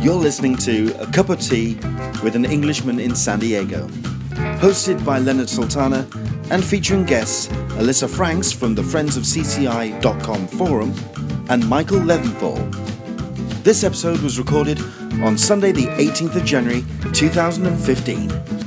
[0.00, 1.74] You're listening to A Cup of Tea
[2.24, 3.86] with an Englishman in San Diego,
[4.58, 6.08] hosted by Leonard Sultana
[6.50, 10.94] and featuring guests Alyssa Franks from the Friends of CCI.com forum
[11.50, 12.56] and Michael Leventhal.
[13.62, 14.80] This episode was recorded
[15.22, 16.82] on Sunday, the 18th of January
[17.12, 18.59] 2015.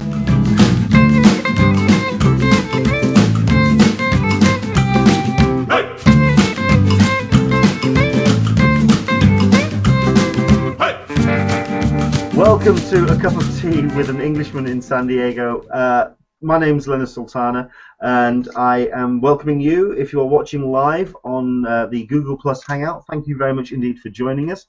[12.63, 15.63] Welcome to a cup of tea with an Englishman in San Diego.
[15.67, 21.13] Uh, my name's Leonard Sultana, and I am welcoming you if you are watching live
[21.25, 23.05] on uh, the Google Plus Hangout.
[23.07, 24.65] Thank you very much indeed for joining us.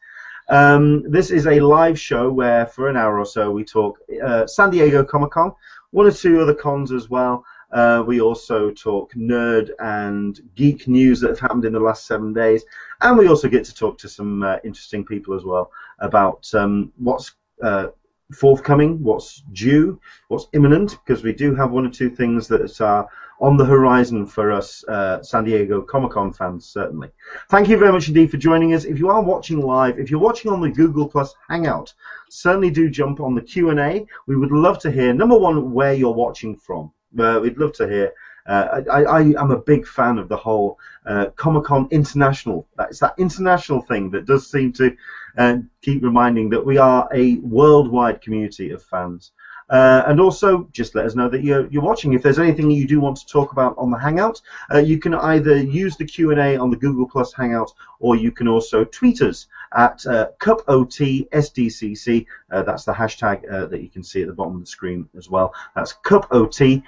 [0.48, 4.44] Um, this is a live show where, for an hour or so, we talk uh,
[4.48, 5.52] San Diego Comic Con,
[5.92, 7.44] one or two other cons as well.
[7.70, 12.32] Uh, we also talk nerd and geek news that have happened in the last seven
[12.32, 12.64] days,
[13.02, 16.92] and we also get to talk to some uh, interesting people as well about um,
[16.96, 17.88] what's uh,
[18.32, 23.08] forthcoming, what's due, what's imminent, because we do have one or two things that are
[23.40, 27.10] on the horizon for us uh, San Diego Comic Con fans, certainly.
[27.50, 28.84] Thank you very much indeed for joining us.
[28.84, 31.92] If you are watching live, if you're watching on the Google Plus Hangout,
[32.30, 34.06] certainly do jump on the Q&A.
[34.26, 36.92] We would love to hear, number one, where you're watching from.
[37.18, 38.12] Uh, we'd love to hear
[38.46, 42.66] uh, I, I, am a big fan of the whole uh, Comic Con International.
[42.78, 44.94] It's that international thing that does seem to
[45.38, 49.32] uh, keep reminding that we are a worldwide community of fans.
[49.70, 52.12] Uh, and also, just let us know that you're, you're watching.
[52.12, 54.40] If there's anything you do want to talk about on the Hangout,
[54.72, 58.46] uh, you can either use the Q&A on the Google Plus Hangout, or you can
[58.46, 59.46] also tweet us
[59.76, 62.26] at uh, CupOTSDCC.
[62.50, 65.08] Uh, that's the hashtag uh, that you can see at the bottom of the screen
[65.16, 65.54] as well.
[65.74, 66.82] That's CupOTSDCC.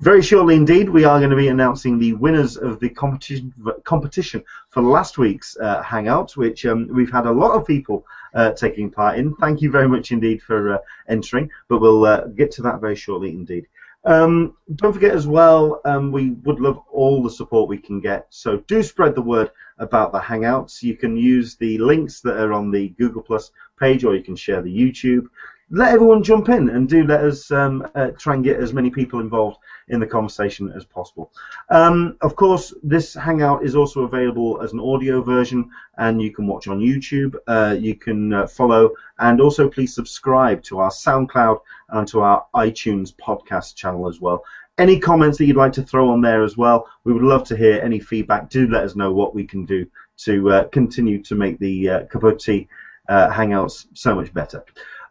[0.00, 3.52] Very shortly indeed, we are going to be announcing the winners of the competition
[3.84, 8.50] competition for last week's uh, Hangout, which um, we've had a lot of people uh,
[8.52, 9.34] taking part in.
[9.36, 12.96] Thank you very much indeed for uh, entering, but we'll uh, get to that very
[12.96, 13.66] shortly indeed.
[14.06, 18.26] Um, don't forget as well, um, we would love all the support we can get.
[18.28, 20.82] So do spread the word about the Hangouts.
[20.82, 23.50] You can use the links that are on the Google Plus
[23.80, 25.26] page, or you can share the YouTube
[25.70, 28.90] let everyone jump in and do let us um, uh, try and get as many
[28.90, 29.58] people involved
[29.88, 31.32] in the conversation as possible.
[31.70, 36.46] Um, of course, this Hangout is also available as an audio version, and you can
[36.46, 37.34] watch on YouTube.
[37.46, 41.60] Uh, you can uh, follow, and also please subscribe to our SoundCloud
[41.90, 44.44] and to our iTunes podcast channel as well.
[44.76, 47.56] Any comments that you'd like to throw on there as well, we would love to
[47.56, 48.50] hear any feedback.
[48.50, 49.86] Do let us know what we can do
[50.18, 54.64] to uh, continue to make the uh, Cup uh, Hangouts so much better.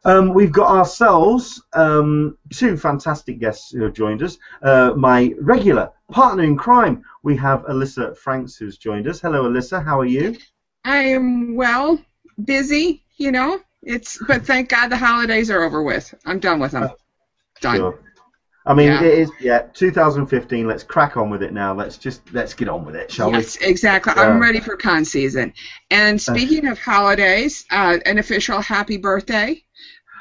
[0.05, 4.37] Um, we've got ourselves um, two fantastic guests who have joined us.
[4.61, 9.21] Uh, my regular partner in crime, we have Alyssa Franks who's joined us.
[9.21, 9.83] Hello, Alyssa.
[9.83, 10.35] How are you?
[10.83, 11.99] I am well,
[12.43, 13.59] busy, you know.
[13.81, 16.13] It's but thank God the holidays are over with.
[16.25, 16.89] I'm done with them.
[17.61, 17.77] Done.
[17.77, 17.99] Sure.
[18.65, 19.03] I mean, yeah.
[19.03, 20.67] it is yeah, 2015.
[20.67, 21.73] Let's crack on with it now.
[21.73, 23.65] Let's just let's get on with it, shall yes, we?
[23.65, 24.13] Yes, exactly.
[24.15, 24.23] Yeah.
[24.23, 25.53] I'm ready for con season.
[25.91, 29.63] And speaking of holidays, uh, an official happy birthday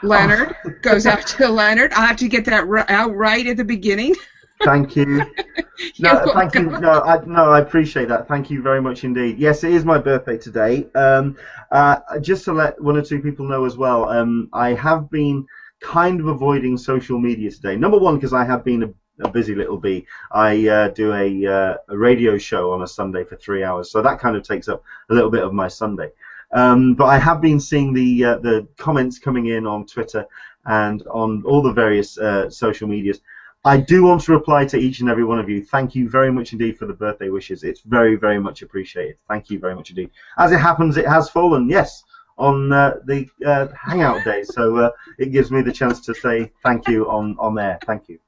[0.03, 0.71] Leonard oh.
[0.83, 1.93] goes out to Leonard.
[1.93, 4.15] I have to get that out right at the beginning.
[4.65, 5.07] Thank you.
[5.99, 6.63] no, thank you.
[6.63, 8.29] No, I, no, I appreciate that.
[8.29, 9.37] Thank you very much indeed.
[9.37, 10.87] Yes, it is my birthday today.
[10.95, 11.37] Um,
[11.73, 15.49] uh, just to let one or two people know as well, um, I have been
[15.83, 17.77] kind of avoiding social media today.
[17.77, 20.07] Number one, because I have been a, a, busy little bee.
[20.31, 24.01] I uh, do a, uh, a radio show on a Sunday for three hours, so
[24.03, 26.11] that kind of takes up a little bit of my Sunday.
[26.53, 30.27] Um, but I have been seeing the uh, the comments coming in on Twitter
[30.67, 33.21] and on all the various uh, social medias.
[33.65, 35.65] I do want to reply to each and every one of you.
[35.65, 37.63] Thank you very much indeed for the birthday wishes.
[37.63, 39.19] It's very, very much appreciated.
[39.29, 40.11] Thank you very much indeed.
[40.37, 42.03] As it happens, it has fallen, yes,
[42.43, 44.43] on uh, the uh, Hangout day.
[44.43, 47.79] So uh, it gives me the chance to say thank you on, on there.
[47.87, 48.19] Thank you.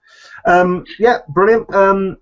[0.44, 1.74] Um, yeah, brilliant.
[1.74, 2.18] Um,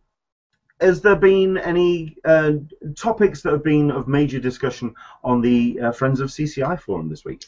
[0.80, 2.52] has there been any uh,
[2.96, 7.26] topics that have been of major discussion on the uh, Friends of CCI forum this
[7.26, 7.44] week?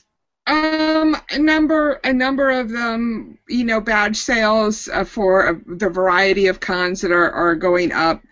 [0.46, 3.38] Um, a number, a number of them.
[3.48, 8.22] You know, badge sales uh, for the variety of cons that are, are going up.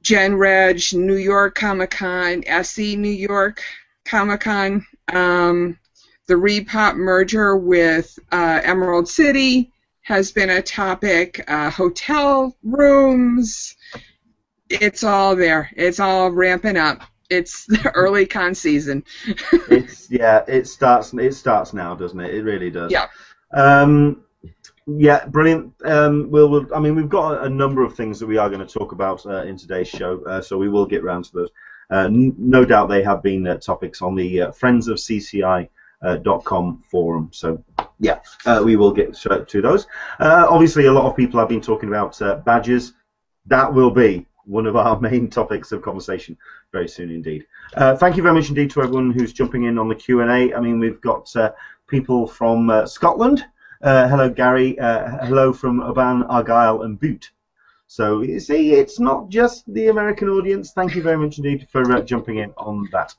[0.00, 3.62] Gen Reg, New York Comic Con, SE New York
[4.10, 5.78] Comic Con, um,
[6.26, 9.72] the ReedPop merger with uh, Emerald City,
[10.02, 11.44] has been a topic.
[11.46, 13.76] Uh, hotel rooms,
[14.68, 15.70] it's all there.
[15.76, 17.02] It's all ramping up.
[17.28, 19.04] It's the early con season.
[19.70, 20.44] it's yeah.
[20.48, 21.14] It starts.
[21.14, 22.34] It starts now, doesn't it?
[22.34, 22.90] It really does.
[22.90, 23.06] Yeah.
[23.52, 24.24] Um,
[24.88, 25.72] yeah, brilliant.
[25.84, 28.48] Um, we'll, we'll, I mean, we've got a, a, number of things that we are
[28.48, 31.32] going to talk about uh, in today's show, uh, so we will get round to
[31.32, 31.50] those.
[31.90, 35.68] Uh, no doubt they have been uh, topics on the uh, Friends of CCI.
[36.02, 36.16] Uh,
[36.46, 37.28] .com forum.
[37.30, 37.62] So
[37.98, 39.86] yeah, uh, we will get to, those.
[40.18, 42.94] Uh, obviously, a lot of people have been talking about badges.
[43.44, 46.38] That will be one of our main topics of conversation
[46.72, 47.46] very soon indeed.
[47.76, 50.54] Thank you very much indeed to everyone who's jumping in on the Q&A.
[50.54, 51.30] I mean, we've got
[51.86, 53.44] people from Scotland.
[53.82, 54.76] Hello, Gary.
[54.80, 57.30] Hello from Oban, Argyll, and Bute.
[57.90, 60.70] So you see, it's not just the American audience.
[60.70, 63.12] Thank you very much indeed for uh, jumping in on that.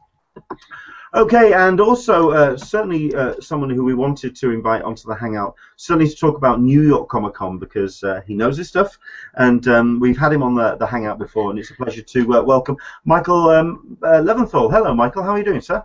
[1.14, 5.56] Okay, and also uh, certainly uh, someone who we wanted to invite onto the Hangout,
[5.76, 8.98] certainly to talk about New York Comic Con because uh, he knows his stuff,
[9.34, 12.36] and um, we've had him on the, the Hangout before, and it's a pleasure to
[12.36, 14.72] uh, welcome Michael um, uh, Leventhal.
[14.72, 15.22] Hello, Michael.
[15.22, 15.84] How are you doing, sir?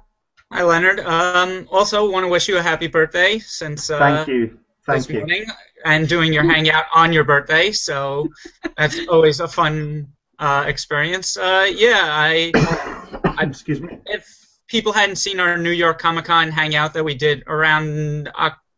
[0.53, 1.00] Hi, Leonard.
[1.00, 4.61] Um, also, want to wish you a happy birthday since uh, Thank you.
[4.87, 5.19] Thank you.
[5.19, 5.47] morning,
[5.85, 7.73] and doing your hangout on your birthday.
[7.73, 8.29] So
[8.77, 11.37] that's always a fun uh, experience.
[11.37, 12.53] Uh, yeah, I
[13.41, 13.99] Excuse me.
[14.06, 14.27] if
[14.69, 18.31] people hadn't seen our New York Comic Con hangout that we did around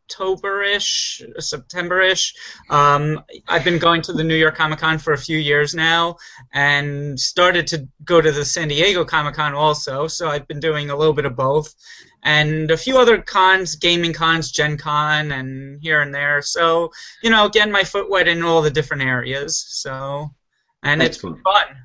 [0.08, 2.34] October-ish, September-ish,
[2.70, 6.16] um, I've been going to the New York Comic Con for a few years now,
[6.54, 10.06] and started to go to the San Diego Comic Con also.
[10.06, 11.74] So I've been doing a little bit of both,
[12.22, 16.40] and a few other cons, gaming cons, Gen Con, and here and there.
[16.40, 16.90] So
[17.22, 19.62] you know, getting my foot wet in all the different areas.
[19.68, 20.30] So,
[20.82, 21.36] and Excellent.
[21.36, 21.76] it's fun.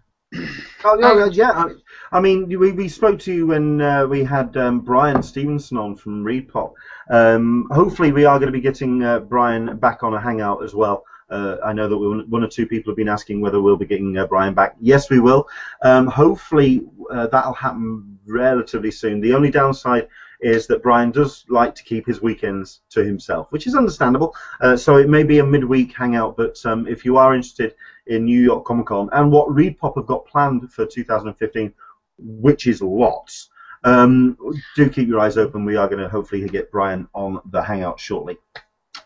[0.86, 1.66] Oh, no, yeah.
[2.14, 5.96] I, mean, we, we spoke to you when uh, we had um, Brian Stevenson on
[5.96, 6.74] from ReedPop.
[7.10, 10.76] Um, hopefully, we are going to be getting uh, Brian back on a hangout as
[10.76, 11.06] well.
[11.32, 14.16] Uh, I know that one or two people have been asking whether we'll be getting
[14.16, 14.76] uh, Brian back.
[14.80, 15.48] Yes, we will.
[15.82, 19.20] Um, hopefully, uh, that'll happen relatively soon.
[19.20, 20.08] The only downside
[20.40, 24.36] is that Brian does like to keep his weekends to himself, which is understandable.
[24.62, 27.74] Uh, so it may be a midweek hangout, but um, if you are interested
[28.08, 31.74] in New York Comic Con and what ReedPop have got planned for 2015,
[32.18, 33.50] which is lots,
[33.84, 34.38] um,
[34.76, 35.66] do keep your eyes open.
[35.66, 38.38] We are going to hopefully get Brian on the hangout shortly.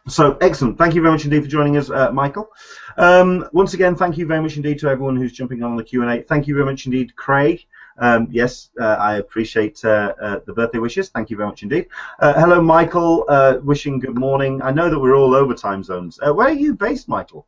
[0.07, 0.77] So excellent.
[0.77, 2.49] Thank you very much indeed for joining us, uh, Michael.
[2.97, 6.21] Um, once again, thank you very much indeed to everyone who's jumping on the Q&A.
[6.23, 7.65] Thank you very much indeed, Craig.
[7.99, 11.09] Um, yes, uh, I appreciate uh, uh, the birthday wishes.
[11.09, 11.87] Thank you very much indeed.
[12.19, 13.25] Uh, hello, Michael.
[13.27, 14.61] Uh, wishing good morning.
[14.61, 16.19] I know that we're all over time zones.
[16.21, 17.47] Where are you based, Michael?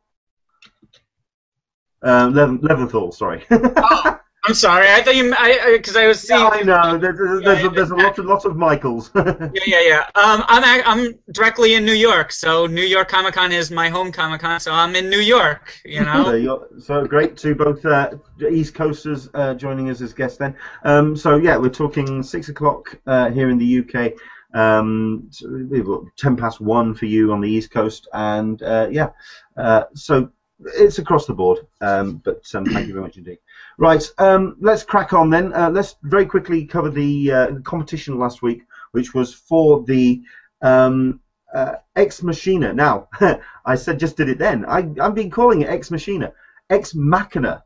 [2.02, 3.44] Um, Leven- Leventhal, sorry.
[4.44, 4.88] I'm sorry.
[4.88, 5.34] I thought you.
[5.36, 6.40] I because I, was seeing.
[6.40, 6.98] yeah, I know.
[6.98, 9.10] There- There's, there's, a, there's a lot of lot of Michaels.
[9.14, 10.00] Yeah, yeah, yeah.
[10.14, 14.12] Um, I'm I'm directly in New York, so New York Comic Con is my home
[14.12, 15.74] Comic Con, so I'm in New York.
[15.84, 16.66] You know.
[16.78, 18.12] so great to both uh,
[18.50, 20.54] East Coasters uh, joining us as guests then.
[20.84, 24.12] Um, so yeah, we're talking six o'clock uh, here in the UK.
[24.54, 28.88] Um, so we've got ten past one for you on the East Coast, and uh,
[28.90, 29.10] yeah,
[29.56, 30.30] uh, so
[30.76, 31.58] it's across the board.
[31.80, 33.38] Um, but um, thank you very much indeed.
[33.80, 35.54] Right, um, let's crack on then.
[35.54, 40.20] Uh, let's very quickly cover the uh, competition last week, which was for the
[40.60, 41.18] um,
[41.54, 42.74] uh, Ex Machina.
[42.74, 43.08] Now,
[43.64, 44.66] I said just did it then.
[44.66, 46.34] I, I've been calling it Ex Machina.
[46.68, 47.64] Ex Machina,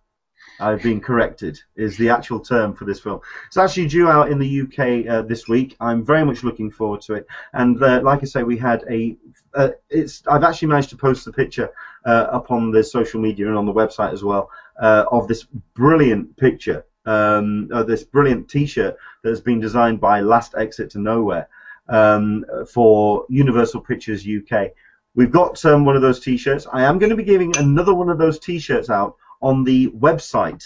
[0.61, 3.19] I've been corrected, is the actual term for this film.
[3.49, 5.75] It's actually due out in the UK uh, this week.
[5.81, 7.27] I'm very much looking forward to it.
[7.55, 9.17] And uh, like I say, we had a.
[9.53, 10.23] Uh, it's.
[10.29, 11.71] I've actually managed to post the picture
[12.07, 14.49] uh, up on the social media and on the website as well
[14.81, 15.45] uh, of this
[15.75, 16.85] brilliant picture.
[17.07, 21.49] Um, uh, this brilliant T-shirt that has been designed by Last Exit to Nowhere
[21.89, 24.71] um, for Universal Pictures UK.
[25.15, 26.67] We've got um, one of those T-shirts.
[26.73, 30.65] I am going to be giving another one of those T-shirts out on the website.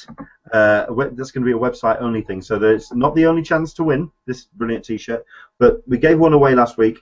[0.53, 2.41] Uh, that's going to be a website only thing.
[2.41, 5.25] So it's not the only chance to win this brilliant T-shirt,
[5.59, 6.99] but we gave one away last week.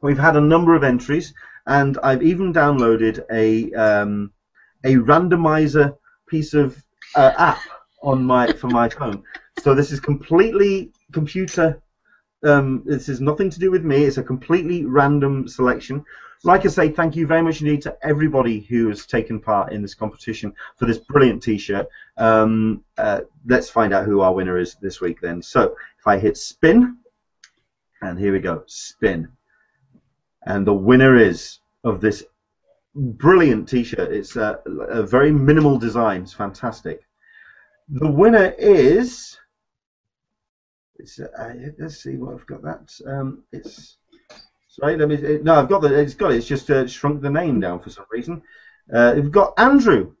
[0.00, 1.34] We've had a number of entries,
[1.66, 4.32] and I've even downloaded a um,
[4.82, 6.82] a randomizer piece of
[7.14, 7.62] uh, app
[8.02, 9.22] on my for my phone.
[9.62, 11.80] So this is completely computer.
[12.42, 14.04] Um, this is nothing to do with me.
[14.04, 16.04] It's a completely random selection.
[16.42, 19.80] Like I say, thank you very much indeed to everybody who has taken part in
[19.80, 21.88] this competition for this brilliant T-shirt.
[22.18, 25.40] Um, uh, let's find out who our winner is this week then.
[25.40, 26.98] So if I hit spin,
[28.02, 29.28] and here we go, spin,
[30.42, 32.24] and the winner is of this
[32.94, 34.12] brilliant T-shirt.
[34.12, 36.22] It's a, a very minimal design.
[36.22, 37.02] It's fantastic.
[37.88, 39.36] The winner is.
[41.38, 42.62] Uh, let's see what I've got.
[42.62, 43.98] That um, it's
[44.68, 44.96] sorry.
[44.96, 45.38] Let me.
[45.42, 45.92] No, I've got the.
[45.98, 46.36] It's got it.
[46.36, 48.42] It's just uh, shrunk the name down for some reason.
[48.92, 50.14] Uh, we've got Andrew,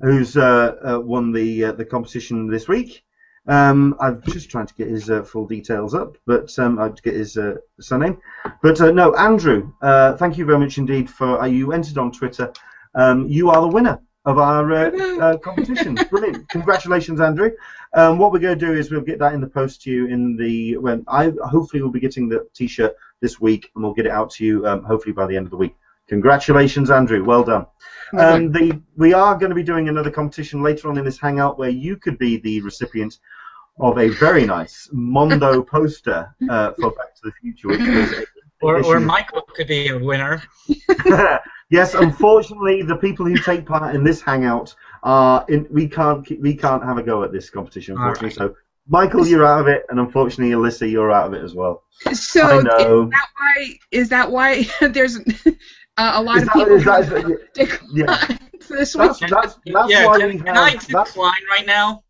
[0.00, 3.04] who's uh, uh, won the uh, the competition this week.
[3.48, 7.14] Um, I'm just trying to get his uh, full details up, but um, I'd get
[7.14, 8.18] his uh, surname.
[8.62, 12.12] But uh, no, Andrew, uh, thank you very much indeed for uh, you entered on
[12.12, 12.52] Twitter.
[12.94, 15.98] Um, you are the winner of our uh, competition.
[16.08, 16.48] Brilliant!
[16.50, 17.50] Congratulations, Andrew.
[17.94, 20.06] Um, what we're going to do is we'll get that in the post to you
[20.06, 24.06] in the when I hopefully we'll be getting the T-shirt this week, and we'll get
[24.06, 25.74] it out to you um, hopefully by the end of the week.
[26.12, 27.24] Congratulations, Andrew.
[27.24, 27.64] Well done.
[28.18, 31.58] Um, the, we are going to be doing another competition later on in this hangout
[31.58, 33.18] where you could be the recipient
[33.80, 38.26] of a very nice Mondo poster uh, for Back to the Future, which was
[38.60, 40.42] or, or Michael could be a winner.
[41.70, 46.54] yes, unfortunately, the people who take part in this hangout are in, we can't we
[46.54, 48.28] can't have a go at this competition, unfortunately.
[48.28, 48.52] Right.
[48.52, 51.84] So, Michael, you're out of it, and unfortunately, Alyssa, you're out of it as well.
[52.12, 53.78] So, is that why?
[53.90, 55.18] Is that why there's
[55.96, 58.36] uh, a lot is of that, people is that, yeah.
[58.68, 62.02] this that's, that's, that's yeah, why can, we can have, I decline right now?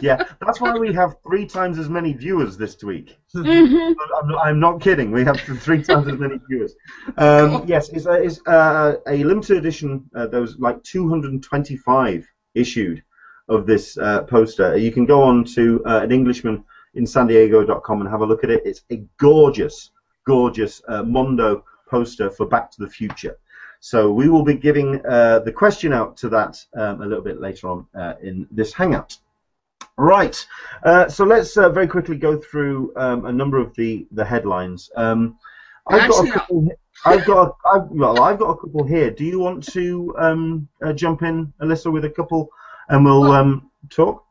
[0.00, 3.16] yeah, that's why we have three times as many viewers this week.
[3.34, 3.92] Mm-hmm.
[4.22, 5.10] I'm, I'm, not kidding.
[5.10, 6.74] We have three times as many viewers.
[7.16, 10.08] Um, yes, it's, a, it's a, a limited edition.
[10.14, 13.02] Uh, there was like 225 issued
[13.48, 14.76] of this uh, poster.
[14.76, 16.64] You can go on to uh, an Englishman
[16.94, 18.62] in San Diego.com and have a look at it.
[18.64, 19.90] It's a gorgeous,
[20.26, 21.64] gorgeous uh, Mondo
[21.94, 23.36] poster for Back to the Future.
[23.80, 27.38] So we will be giving uh, the question out to that um, a little bit
[27.46, 29.10] later on uh, in this hangout.
[29.96, 30.36] Right.
[30.82, 34.90] Uh, so let's uh, very quickly go through um, a number of the the headlines.
[34.96, 35.38] Um,
[35.86, 36.68] I've got a couple.
[37.04, 37.40] I've got.
[37.46, 39.10] A, I've, well, I've got a couple here.
[39.10, 42.48] Do you want to um, uh, jump in, Alyssa, with a couple,
[42.88, 44.24] and we'll um, talk?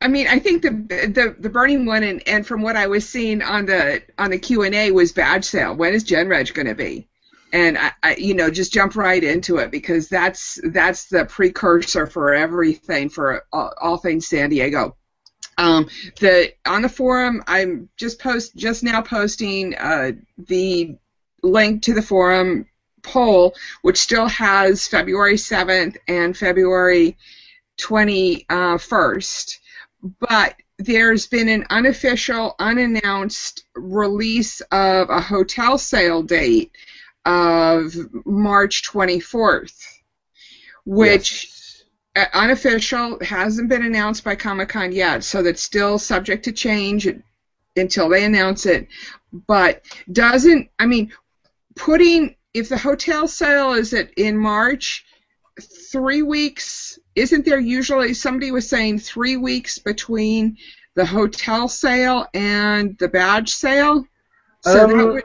[0.00, 0.70] I mean, I think the
[1.16, 4.38] the the burning one, and, and from what I was seeing on the on the
[4.38, 5.74] Q and A was badge sale.
[5.74, 7.07] When is GenReg going to be?
[7.52, 12.06] And I, I, you know, just jump right into it because that's that's the precursor
[12.06, 14.96] for everything for all, all things San Diego.
[15.56, 15.88] Um,
[16.20, 20.96] the on the forum, I'm just post just now posting uh, the
[21.42, 22.66] link to the forum
[23.02, 27.16] poll, which still has February 7th and February
[27.78, 29.58] 21st,
[30.20, 36.70] but there's been an unofficial, unannounced release of a hotel sale date
[37.28, 37.94] of
[38.24, 39.86] March 24th,
[40.84, 41.44] which.
[41.44, 41.54] Yes
[42.32, 47.08] unofficial, hasn't been announced by Comic Con yet, so that's still subject to change
[47.76, 48.88] until they announce it.
[49.32, 51.12] But doesn't, I mean,
[51.76, 55.04] putting, if the hotel sale is at, in March,
[55.60, 60.56] three weeks, isn't there usually, somebody was saying three weeks between
[60.94, 64.04] the hotel sale and the badge sale?
[64.62, 65.24] So um, would,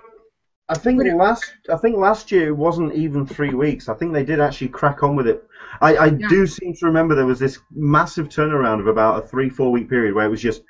[0.69, 3.89] I think last I think last year wasn't even three weeks.
[3.89, 5.47] I think they did actually crack on with it
[5.81, 6.27] I, I yeah.
[6.29, 9.89] do seem to remember there was this massive turnaround of about a three, four week
[9.89, 10.63] period where it was just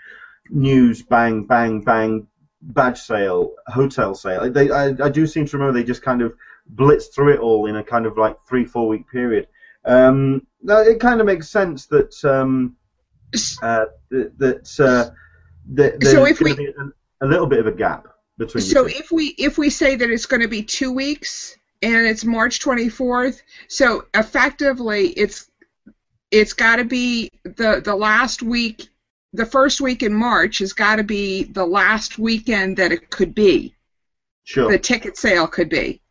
[0.50, 2.27] news, bang, bang, bang,
[2.62, 4.51] badge sale, hotel sale.
[4.51, 6.33] They, I, I do seem to remember they just kind of
[6.73, 9.47] blitzed through it all in a kind of like three, four week period.
[9.85, 12.77] Um, it kind of makes sense that um,
[13.62, 15.13] uh, that uh,
[15.73, 18.07] that so if we a, a, little bit of a gap
[18.45, 18.63] between.
[18.63, 22.23] So if we if we say that it's going to be two weeks, and it's
[22.23, 23.41] March 24th.
[23.67, 25.50] So effectively, it's
[26.31, 28.88] it's got to be the the last week,
[29.33, 33.35] the first week in March has got to be the last weekend that it could
[33.35, 33.75] be.
[34.45, 34.71] Sure.
[34.71, 36.01] The ticket sale could be.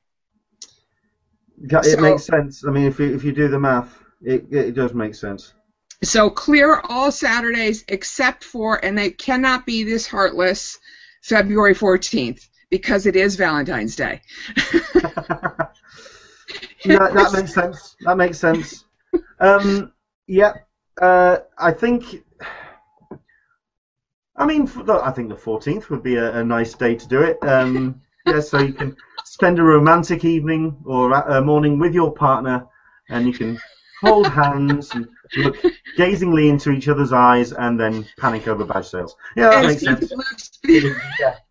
[1.59, 2.65] It so, makes sense.
[2.67, 5.55] I mean, if you if you do the math, it it does make sense.
[6.03, 10.81] So clear all Saturdays except for, and they cannot be this heartless,
[11.23, 14.21] February 14th because it is Valentine's Day.
[16.85, 17.97] yeah, that makes sense.
[18.01, 18.85] That makes sense.
[19.39, 19.93] Um,
[20.27, 20.53] yeah,
[21.01, 22.25] uh, I think.
[24.35, 27.39] I mean, I think the 14th would be a, a nice day to do it.
[27.43, 32.67] Um, yeah, so you can spend a romantic evening or a morning with your partner,
[33.11, 33.61] and you can
[34.03, 35.57] hold hands and look
[35.97, 39.15] gazingly into each other's eyes, and then panic over badge sales.
[39.37, 40.13] Yeah, that makes sense.
[41.19, 41.37] yeah.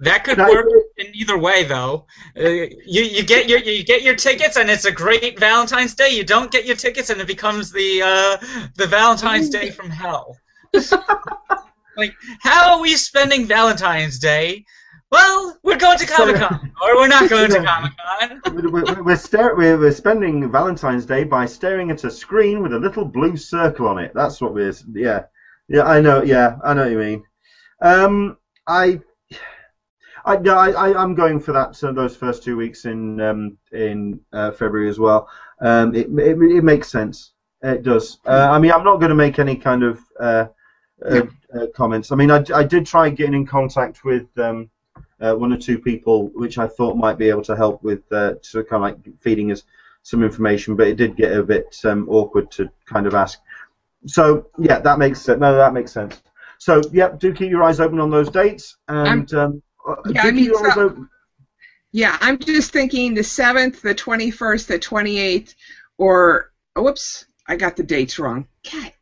[0.00, 2.06] That could work in either way, though.
[2.36, 2.48] Uh,
[2.84, 6.16] you you get your you get your tickets, and it's a great Valentine's Day.
[6.16, 10.36] You don't get your tickets, and it becomes the uh, the Valentine's Day from hell.
[11.96, 14.64] like, how are we spending Valentine's Day?
[15.10, 18.40] Well, we're going to Comic Con, or we're not going to Comic Con.
[18.72, 22.78] We're, we're, stare, we're, we're spending Valentine's Day by staring at a screen with a
[22.78, 24.12] little blue circle on it.
[24.14, 24.74] That's what we're.
[24.92, 25.24] Yeah,
[25.68, 26.22] yeah, I know.
[26.22, 27.24] Yeah, I know what you mean.
[27.80, 28.36] Um,
[28.66, 29.00] I
[30.24, 31.76] I, I, I'm going for that.
[31.76, 35.28] So those first two weeks in um, in uh, February as well.
[35.60, 37.32] Um, it, it, it makes sense.
[37.62, 38.18] It does.
[38.26, 40.46] Uh, I mean, I'm not going to make any kind of uh,
[41.04, 41.22] uh,
[41.54, 42.12] uh, comments.
[42.12, 44.70] I mean, I, I did try getting in contact with um,
[45.20, 48.38] uh, one or two people, which I thought might be able to help with to
[48.52, 49.62] kind of like feeding us
[50.02, 53.40] some information, but it did get a bit um, awkward to kind of ask.
[54.06, 55.40] So yeah, that makes sense.
[55.40, 56.22] No, that makes sense.
[56.58, 60.30] So yeah, do keep your eyes open on those dates, and um, uh, Yeah, I
[60.30, 61.06] mean, so,
[61.92, 65.54] Yeah, I'm just thinking the 7th, the 21st, the 28th,
[65.96, 68.46] or, oh, whoops, I got the dates wrong.
[68.70, 68.92] God,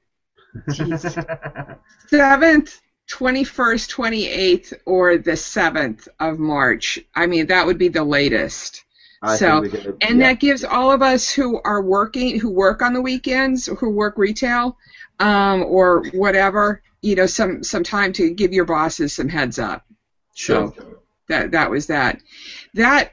[2.10, 6.98] 7th, 21st, 28th, or the 7th of March.
[7.14, 8.84] I mean, that would be the latest.
[9.22, 10.28] I So, gonna- And yeah.
[10.32, 14.18] that gives all of us who are working, who work on the weekends, who work
[14.18, 14.76] retail,
[15.20, 19.84] um, or whatever, you know, some some time to give your bosses some heads up.
[20.34, 20.74] sure.
[21.28, 22.20] That that was that.
[22.74, 23.12] That,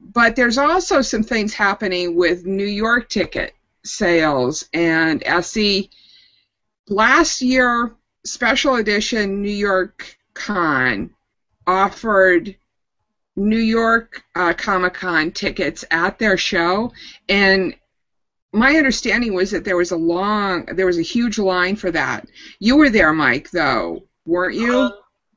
[0.00, 5.88] but there's also some things happening with New York ticket sales and SE.
[6.88, 7.92] Last year,
[8.24, 11.10] special edition New York Con
[11.66, 12.56] offered
[13.36, 16.92] New York uh, Comic Con tickets at their show,
[17.28, 17.74] and
[18.52, 22.26] my understanding was that there was a long, there was a huge line for that.
[22.58, 24.76] You were there, Mike, though, weren't you?
[24.76, 24.90] Uh,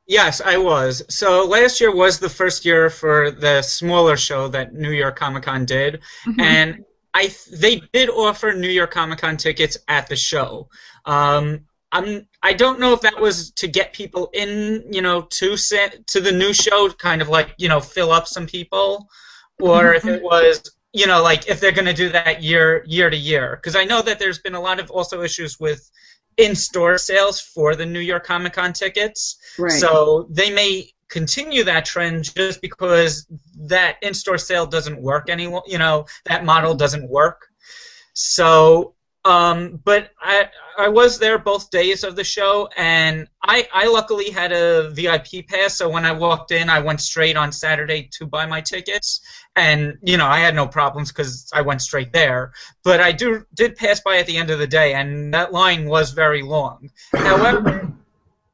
[0.07, 1.03] yes, I was.
[1.09, 5.43] So last year was the first year for the smaller show that New York Comic
[5.43, 6.41] Con did, Mhm.
[6.41, 10.67] and I th- they did offer New York Comic Con tickets at the show.
[11.05, 15.55] Um, I'm I don't know if that was to get people in, you know, to
[15.55, 19.07] to the new show, kind of like you know fill up some people,
[19.61, 20.25] or if it mm-hmm.
[20.25, 23.75] was you know like if they're going to do that year year to year because
[23.75, 25.89] I know that there's been a lot of also issues with
[26.37, 29.37] in-store sales for the New York Comic Con tickets.
[29.59, 29.71] right.
[29.71, 35.63] So they may continue that trend just because that in-store sale doesn't work anymore.
[35.67, 37.47] You know, that model doesn't work.
[38.13, 38.92] So,
[39.25, 44.29] um, but I I was there both days of the show, and I I luckily
[44.29, 45.75] had a VIP pass.
[45.75, 49.21] So when I walked in, I went straight on Saturday to buy my tickets,
[49.55, 52.51] and you know I had no problems because I went straight there.
[52.83, 55.85] But I do did pass by at the end of the day, and that line
[55.85, 56.89] was very long.
[57.13, 57.93] However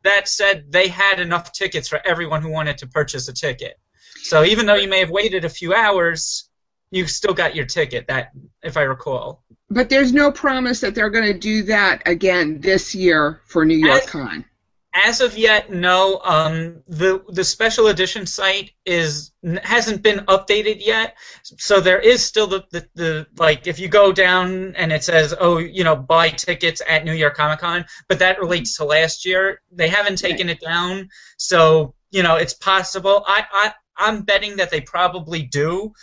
[0.03, 3.77] that said, they had enough tickets for everyone who wanted to purchase a ticket.
[4.23, 6.49] So even though you may have waited a few hours,
[6.91, 8.07] you still got your ticket.
[8.07, 8.31] That,
[8.63, 9.43] if I recall.
[9.71, 13.77] But there's no promise that they're going to do that again this year for New
[13.77, 14.45] York As- Con.
[14.91, 16.19] As of yet, no.
[16.25, 22.47] Um, the the special edition site is hasn't been updated yet, so there is still
[22.47, 26.29] the, the, the like if you go down and it says oh you know buy
[26.29, 29.61] tickets at New York Comic Con, but that relates to last year.
[29.71, 33.23] They haven't taken it down, so you know it's possible.
[33.27, 35.93] I I I'm betting that they probably do.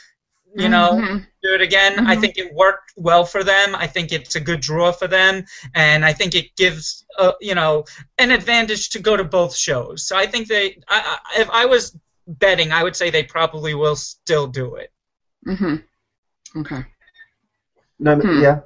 [0.54, 1.26] You know, Mhm.
[1.46, 1.92] Do it again.
[2.12, 2.20] I Mhm.
[2.22, 3.68] think it worked well for them.
[3.84, 7.54] I think it's a good draw for them, and I think it gives uh, you
[7.60, 7.72] know
[8.18, 9.98] an advantage to go to both shows.
[10.08, 10.64] So I think they.
[10.88, 11.84] I, I, if I was
[12.26, 14.90] betting, I would say they probably will still do it.
[15.46, 15.76] Mm-hmm.
[16.60, 16.82] Okay.
[17.98, 18.42] No, Hmm.
[18.42, 18.60] yeah.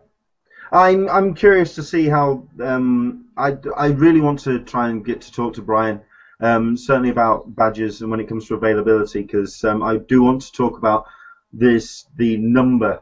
[0.72, 2.26] I'm I'm curious to see how.
[2.62, 6.00] Um, I I really want to try and get to talk to Brian.
[6.42, 10.40] Um, certainly about badges and when it comes to availability, because um, I do want
[10.42, 11.04] to talk about
[11.52, 13.00] this the number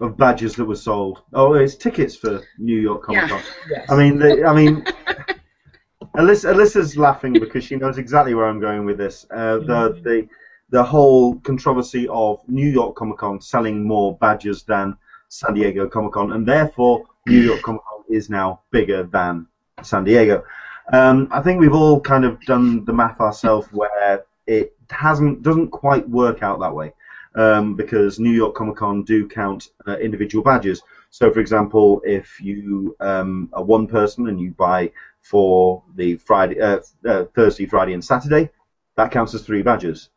[0.00, 1.22] of badges that were sold.
[1.32, 3.42] Oh, it's tickets for New York Comic Con.
[3.70, 3.90] Yes.
[3.90, 4.84] I mean, the, I mean,
[6.16, 9.26] Alyssa, Alyssa's laughing because she knows exactly where I'm going with this.
[9.30, 10.28] Uh, the the
[10.70, 14.96] the whole controversy of New York Comic Con selling more badges than
[15.28, 19.46] San Diego Comic Con, and therefore New York Comic Con is now bigger than
[19.82, 20.44] San Diego.
[20.92, 25.70] Um, I think we've all kind of done the math ourselves where it hasn't doesn't
[25.70, 26.92] quite work out that way
[27.36, 30.82] um, because New York Comic Con do count uh, individual badges.
[31.10, 36.60] So, for example, if you um, are one person and you buy for the Friday,
[36.60, 38.50] uh, uh, Thursday, Friday, and Saturday,
[38.96, 40.08] that counts as three badges.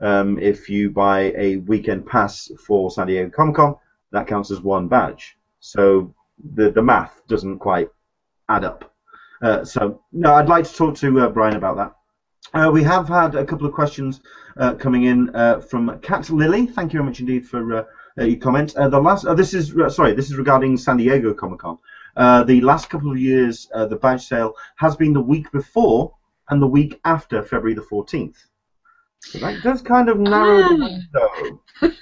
[0.00, 3.76] Um, if you buy a weekend pass for San Diego Comic Con,
[4.12, 5.36] that counts as one badge.
[5.60, 6.14] So
[6.54, 7.88] the the math doesn't quite
[8.48, 8.92] add up.
[9.42, 11.97] Uh, so no, I'd like to talk to uh, Brian about that.
[12.54, 14.20] Uh, we have had a couple of questions
[14.56, 16.66] uh, coming in uh, from Cat Lily.
[16.66, 17.84] Thank you very much indeed for uh,
[18.24, 18.74] your comment.
[18.76, 21.78] Uh, the last, uh, this is uh, sorry, this is regarding San Diego Comic Con.
[22.16, 26.14] Uh, the last couple of years, uh, the badge sale has been the week before
[26.48, 28.36] and the week after February the 14th.
[29.20, 31.92] So that does kind of narrow the window.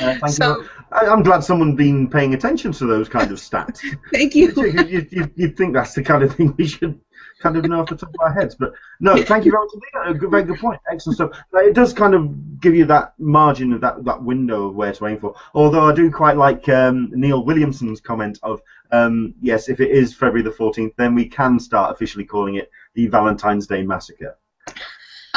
[0.00, 0.68] Uh, thank So- you.
[0.90, 3.80] I, I'm glad someone's been paying attention to those kind of stats.
[4.12, 4.50] Thank you.
[4.56, 6.98] you, you, you, you'd think that's the kind of thing we should
[7.40, 8.54] kind of know off the top of our heads.
[8.54, 10.16] But no, thank you very much.
[10.16, 10.80] A good, very good point.
[10.90, 11.30] Excellent stuff.
[11.54, 15.06] It does kind of give you that margin of that, that window of where to
[15.06, 15.34] aim for.
[15.54, 20.14] Although I do quite like um, Neil Williamson's comment of, um, yes, if it is
[20.14, 24.36] February the 14th, then we can start officially calling it the Valentine's Day Massacre.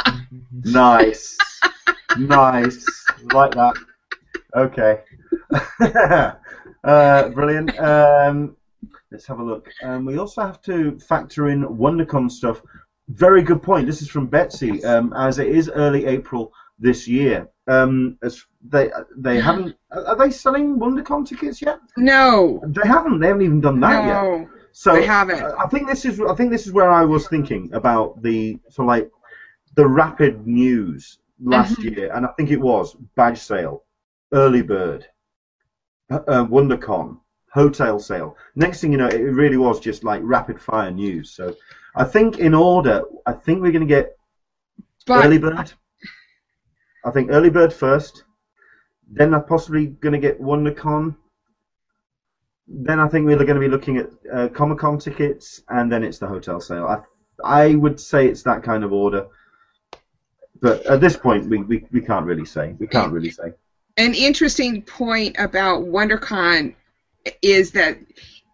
[0.64, 1.38] nice.
[2.18, 3.04] nice.
[3.32, 3.74] Like that.
[4.54, 5.00] Okay.
[6.84, 7.78] uh, brilliant.
[7.78, 8.56] Um,
[9.12, 9.68] let's have a look.
[9.82, 12.62] Um, we also have to factor in WonderCon stuff.
[13.08, 13.86] Very good point.
[13.86, 14.82] This is from Betsy.
[14.84, 19.76] Um, as it is early April this year, um, as they they haven't.
[19.90, 21.78] Are they selling WonderCon tickets yet?
[21.96, 22.62] No.
[22.66, 23.20] They haven't.
[23.20, 24.48] They haven't even done that yet.
[24.72, 25.42] So They haven't.
[25.42, 28.82] I think this is I think this is where I was thinking about the so
[28.84, 29.10] like
[29.74, 31.96] the rapid news last Mhm.
[31.96, 33.84] year, and I think it was badge sale,
[34.32, 35.06] early bird,
[36.10, 37.18] uh, uh, WonderCon,
[37.52, 38.36] hotel sale.
[38.56, 41.30] Next thing you know, it really was just like rapid fire news.
[41.30, 41.54] So
[41.94, 44.16] I think in order, I think we're going to get
[45.06, 45.72] But early bird.
[47.04, 48.24] I think early bird first,
[49.10, 51.16] then I'm possibly going to get WonderCon.
[52.68, 56.04] Then I think we're going to be looking at uh, Comic Con tickets, and then
[56.04, 56.86] it's the hotel sale.
[56.86, 57.00] I,
[57.44, 59.26] I would say it's that kind of order,
[60.60, 62.76] but at this point we, we, we can't really say.
[62.78, 63.52] We can't really say.
[63.98, 66.76] an interesting point about WonderCon
[67.40, 67.98] is that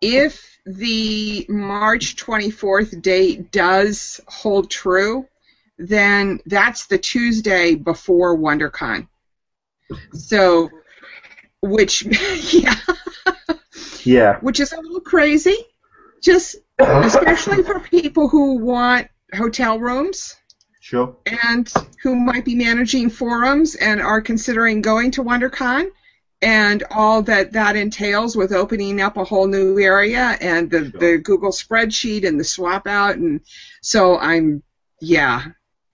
[0.00, 5.26] if the March 24th date does hold true,
[5.78, 9.08] then that's the Tuesday before WonderCon.
[10.12, 10.70] So,
[11.62, 12.02] which,
[12.52, 12.74] yeah,
[14.02, 14.38] Yeah.
[14.40, 15.56] which is a little crazy,
[16.22, 20.36] just especially for people who want hotel rooms
[20.80, 21.16] Sure.
[21.44, 25.90] and who might be managing forums and are considering going to WonderCon
[26.40, 31.00] and all that that entails with opening up a whole new area and the, Sure.
[31.00, 33.40] the Google spreadsheet and the swap out and
[33.82, 34.62] so I'm
[35.00, 35.44] yeah.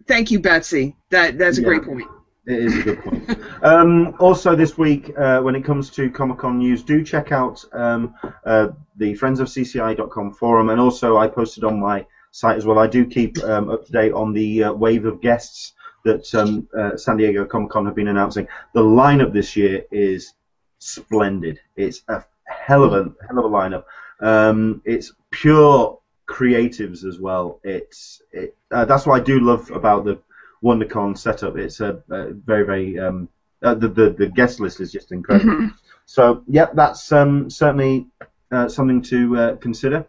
[0.07, 0.96] Thank you, Betsy.
[1.11, 1.68] That that's a Yeah.
[1.68, 2.04] great point.
[2.46, 3.38] It is a good point.
[3.62, 7.64] um, also, this week, uh, when it comes to Comic Con news, do check out
[7.72, 12.66] um, uh, the Friends of CCI.com forum, and also I posted on my site as
[12.66, 12.78] well.
[12.78, 15.72] I do keep um, up to date on the uh, wave of guests
[16.04, 18.46] that um, uh, San Diego Comic Con have been announcing.
[18.74, 20.34] The lineup this year is
[20.78, 21.58] splendid.
[21.76, 23.84] It's a hell of a hell of a lineup.
[24.20, 27.60] Um, it's pure creatives as well.
[27.64, 30.18] It's it, uh, that's what I do love about the
[30.62, 31.56] WonderCon setup.
[31.56, 33.28] It's a, a very very um,
[33.62, 35.54] uh, the, the the guest list is just incredible.
[35.54, 35.74] Mhm.
[36.06, 38.06] So yep, that's um, certainly
[38.52, 40.06] uh, something to uh, consider.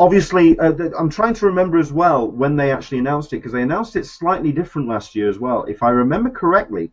[0.00, 3.52] Obviously, uh, th- I'm trying to remember as well when they actually announced it because
[3.52, 6.90] they announced it slightly different last year as well, if I remember correctly.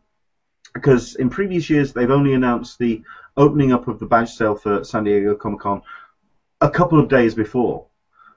[0.74, 3.04] Because in previous years they've only announced the
[3.38, 5.82] opening up of the badge sale for San Diego Comic Con
[6.62, 7.86] a couple of days before.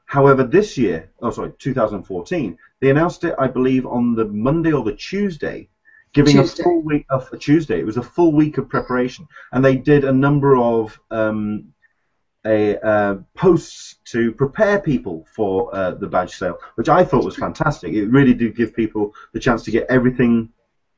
[0.04, 4.82] However, this year, oh sorry, 2014, they announced it, I believe, on the Monday or
[4.82, 5.68] the Tuesday,
[6.12, 6.62] giving Tuesday.
[6.62, 7.78] a full week of a Tuesday.
[7.80, 11.72] It was a full week of preparation, and they did a number of um,
[12.46, 17.36] a uh, posts to prepare people for uh, the badge sale, which I thought was
[17.36, 17.92] fantastic.
[17.92, 20.50] It really did give people the chance to get everything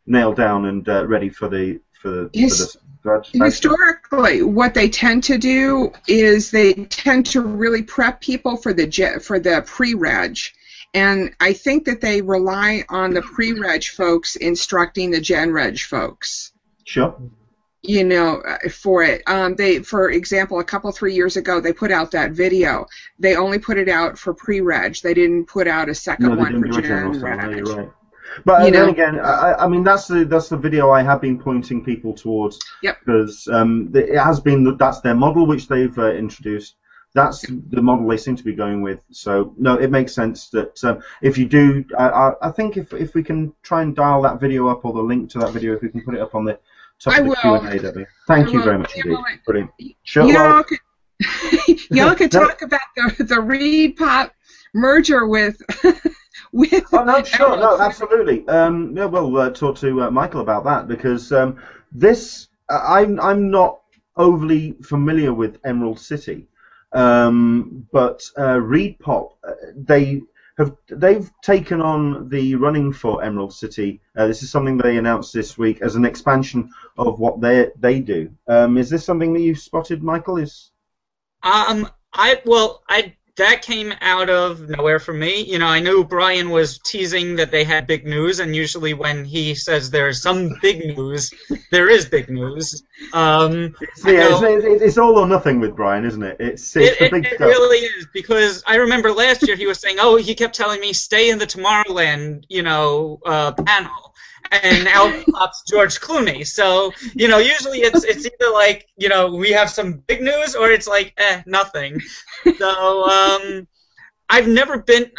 [0.06, 3.32] nailed down and uh, ready for the for the, for the badge.
[3.32, 3.44] badge sale.
[3.44, 9.20] Historically, what they tend to do is they tend to really prep people for the
[9.22, 10.38] for the pre-reg,
[10.92, 16.52] and I think that they rely on the pre-reg folks instructing the gen-reg folks.
[16.84, 17.16] Sure.
[17.82, 19.22] You know, uh, for it.
[19.26, 22.86] Um, they, for example, a couple three years ago, they put out that video.
[23.18, 24.96] They only put it out for pre-reg.
[25.02, 27.14] They didn't put out a second No, one for general.
[27.14, 27.88] No, you're right.
[28.44, 28.92] But You uh, then know?
[28.92, 32.58] again, I, I mean that's the that's the video I have been pointing people towards.
[32.82, 32.98] Yep.
[33.04, 36.76] Because um, it has been that's their model which they've uh, introduced.
[37.12, 39.00] That's the model they seem to be going with.
[39.10, 42.92] So no, it makes sense that um, if you do, I, I, I think if
[42.92, 45.74] if we can try and dial that video up or the link to that video,
[45.74, 46.58] if we can put it up on the
[47.00, 47.36] top I of the will.
[47.36, 48.06] Q and A, Debbie.
[48.26, 48.64] Thank I you will.
[48.64, 49.18] very much indeed.
[49.46, 49.70] Brilliant.
[50.02, 50.30] Sure.
[50.30, 50.78] Y'all could,
[51.90, 52.46] y'all could No.
[52.46, 54.32] talk about the the Reed Pop
[54.74, 55.60] merger with
[56.52, 56.84] with.
[56.92, 58.46] Oh no, sure, no, absolutely.
[58.48, 61.56] Um, yeah, we'll uh, talk to uh, Michael about that because um,
[61.92, 63.80] this uh, I'm I'm not
[64.16, 66.46] overly familiar with Emerald City,
[66.92, 70.22] um, but uh, Reed Pop uh, they
[70.60, 74.00] have they've taken on the running for Emerald City.
[74.16, 78.00] Uh, this is something they announced this week as an expansion of what they they
[78.00, 78.30] do.
[78.46, 80.36] Um, is this something that you've spotted, Michael?
[80.36, 80.70] Is
[81.42, 85.42] Um, I well, I that came out of nowhere for me.
[85.42, 89.24] You know, I knew Brian was teasing that they had big news, and usually when
[89.24, 91.32] he says there's some big news,
[91.70, 92.82] there is big news.
[93.12, 94.44] Um, yeah, know.
[94.44, 96.36] it's, it's, all or nothing with Brian, isn't it?
[96.38, 99.80] It's it's it, the it, it really is because I remember last year he was
[99.80, 104.09] saying, "Oh, he kept telling me stay in the Tomorrowland, you know, uh, panel."
[104.50, 106.46] And out pops George Clooney.
[106.46, 110.56] So you know, usually it's it's either like you know we have some big news
[110.56, 112.00] or it's like eh nothing.
[112.58, 113.68] So um,
[114.28, 115.10] I've never been.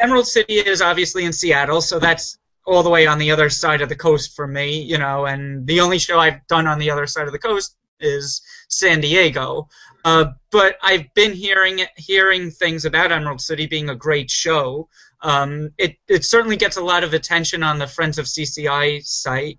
[0.00, 3.80] Emerald City is obviously in Seattle, so that's all the way on the other side
[3.80, 6.90] of the coast for me, you know, and the only show I've done on the
[6.90, 9.68] other side of the coast is San Diego.
[10.04, 14.88] Uh, but I've been hearing hearing things about Emerald City being a great show.
[15.24, 19.58] Um, it it certainly gets a lot of attention on the Friends of CCI site,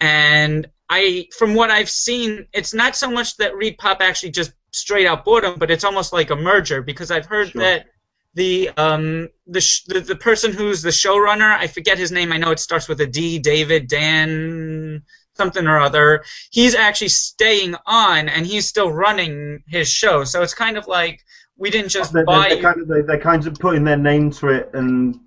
[0.00, 5.06] and I from what I've seen, it's not so much that ReedPop actually just straight
[5.06, 7.62] out bought them, but it's almost like a merger because I've heard Sure.
[7.62, 7.86] that
[8.34, 12.32] the um the, sh- the the person who's the showrunner, I forget his name.
[12.32, 13.38] I know it starts with a D.
[13.38, 15.02] David Dan
[15.36, 16.24] something or other.
[16.50, 20.24] He's actually staying on, and he's still running his show.
[20.24, 21.20] So it's kind of like
[21.58, 22.48] we didn't just They're, buy.
[22.48, 25.20] they're, kind of, they're, they're kind of putting their name to it and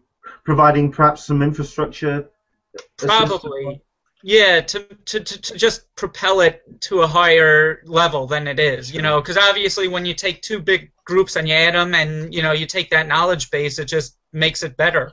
[0.44, 2.30] providing perhaps some infrastructure.
[2.98, 3.82] Probably.
[4.24, 8.94] Yeah, to, to, to, to just propel it to a higher level than it is,
[8.94, 12.34] you know, because obviously when you take two big groups and you add them and,
[12.34, 15.12] you know, you take that knowledge base, it just makes it better,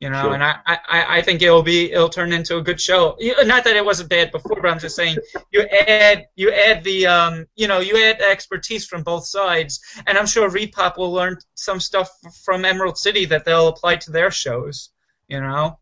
[0.00, 0.34] you know, Sure.
[0.34, 3.16] and I, I, I think it'll be, it'll turn into a good show.
[3.44, 5.16] Not that it wasn't bad before, but I'm just saying
[5.52, 10.18] you add, you add the, um, you know, you add expertise from both sides, and
[10.18, 12.10] I'm sure ReedPop will learn some stuff
[12.44, 14.90] from Emerald City that they'll apply to their shows,
[15.28, 15.78] you know.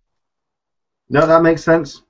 [1.08, 2.02] No, that makes sense.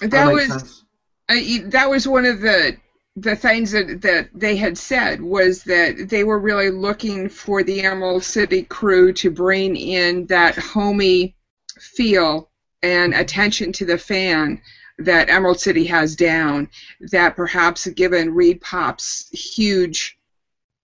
[0.00, 0.84] That makes was sense.
[1.28, 2.78] I, that was one of the
[3.20, 7.82] the things that, that they had said was that they were really looking for the
[7.82, 11.34] Emerald City crew to bring in that homey
[11.78, 12.50] feel
[12.82, 14.60] and attention to the fan
[14.98, 16.68] that Emerald City has down.
[17.12, 20.18] That perhaps given Reed Pop's huge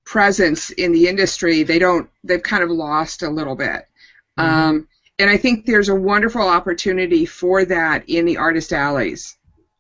[0.05, 3.87] presence in the industry, they don't they've kind of lost a little bit.
[4.37, 9.37] Um, and I think there's a wonderful opportunity for that in the artist alleys.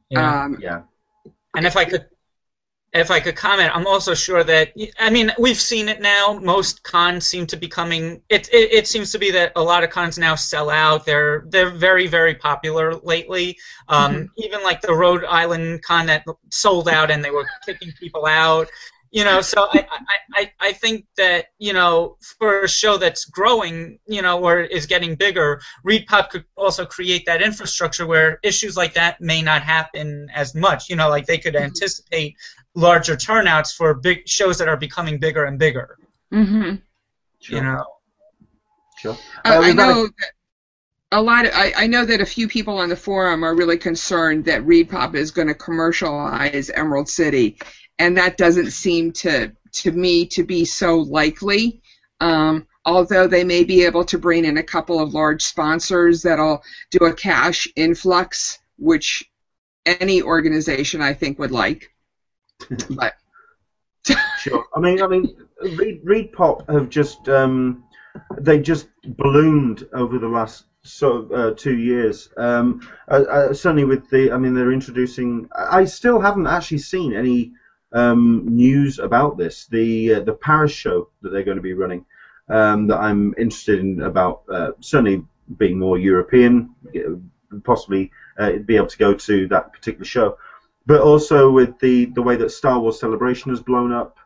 [0.08, 0.44] Yeah.
[0.44, 0.82] Um, Yeah.
[1.56, 2.06] And if I could,
[2.94, 6.38] if I could comment, I'm also sure that I mean we've seen it now.
[6.40, 8.22] Most cons seem to be coming.
[8.28, 11.04] It, it it seems to be that a lot of cons now sell out.
[11.04, 13.58] They're they're very very popular lately.
[13.88, 18.26] Um, Even like the Rhode Island con that sold out and they were kicking people
[18.26, 18.68] out.
[19.14, 23.24] You know, so I, I, I, I think that, you know, for a show that's
[23.26, 28.40] growing, you know, or is getting bigger, Reed Pop could also create that infrastructure where
[28.42, 30.90] issues like that may not happen as much.
[30.90, 32.34] You know, like they could anticipate
[32.74, 35.96] larger turnouts for big shows that are becoming bigger and bigger.
[36.32, 36.74] mm-hmm.
[37.38, 37.56] Sure.
[37.58, 37.84] You know,
[38.98, 39.16] Sure.
[39.44, 40.30] I, Uh, I we've got a- know that
[41.12, 41.46] a lot.
[41.46, 44.66] Of, I, I know that a few people on the forum are really concerned that
[44.66, 47.58] Reed Pop is going to commercialize Emerald City,
[47.98, 51.80] and that doesn't seem to to me to be so likely.
[52.20, 56.62] Um, although they may be able to bring in a couple of large sponsors that'll
[56.90, 59.30] do a cash influx, which
[59.84, 61.90] any organization I think would like.
[62.90, 63.14] But
[64.38, 64.66] Sure.
[64.76, 65.34] I mean, I mean,
[65.78, 67.84] Reed, Reed Pop have just um,
[68.38, 72.28] they just ballooned over the last sort of uh, two years.
[72.36, 75.48] Um, uh, uh, certainly with the, I mean, they're introducing.
[75.56, 77.52] I I still haven't actually seen any
[77.94, 79.66] um, news about this.
[79.66, 82.04] The uh, the Paris show that they're going to be running
[82.48, 85.24] um, that I'm interested in about uh, certainly
[85.58, 86.74] being more European,
[87.64, 90.36] possibly uh, be able to go to that particular show
[90.86, 94.18] but also with the, the way that Star Wars Celebration has blown up.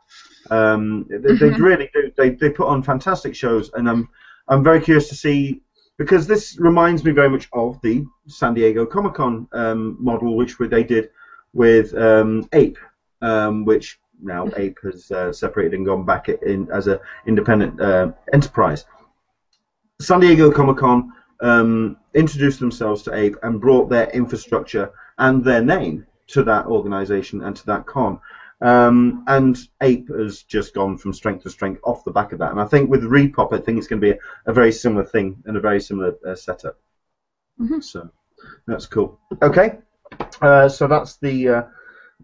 [0.50, 1.58] Um, they, they Mhm.
[1.60, 2.10] really do.
[2.16, 4.08] They, they put on fantastic shows, and I'm
[4.48, 5.60] I'm very curious to see
[5.98, 10.56] because this reminds me very much of the San Diego Comic Con um, model, which
[10.58, 11.10] they did
[11.52, 12.78] with um, Ape,
[13.22, 18.12] um, which now Ape has uh, separated and gone back in as an independent uh,
[18.32, 18.84] enterprise.
[20.00, 25.62] San Diego Comic Con um, introduced themselves to Ape and brought their infrastructure and their
[25.62, 28.20] name to that organization and to that con.
[28.60, 32.50] Um, and Ape has just gone from strength to strength off the back of that.
[32.50, 35.04] And I think with ReedPop, I think it's going to be a, a very similar
[35.04, 36.76] thing and a very similar uh, setup.
[37.60, 37.82] Mhm.
[37.82, 38.10] So
[38.66, 39.18] that's cool.
[39.42, 39.78] Okay,
[40.40, 41.62] uh, so that's the uh,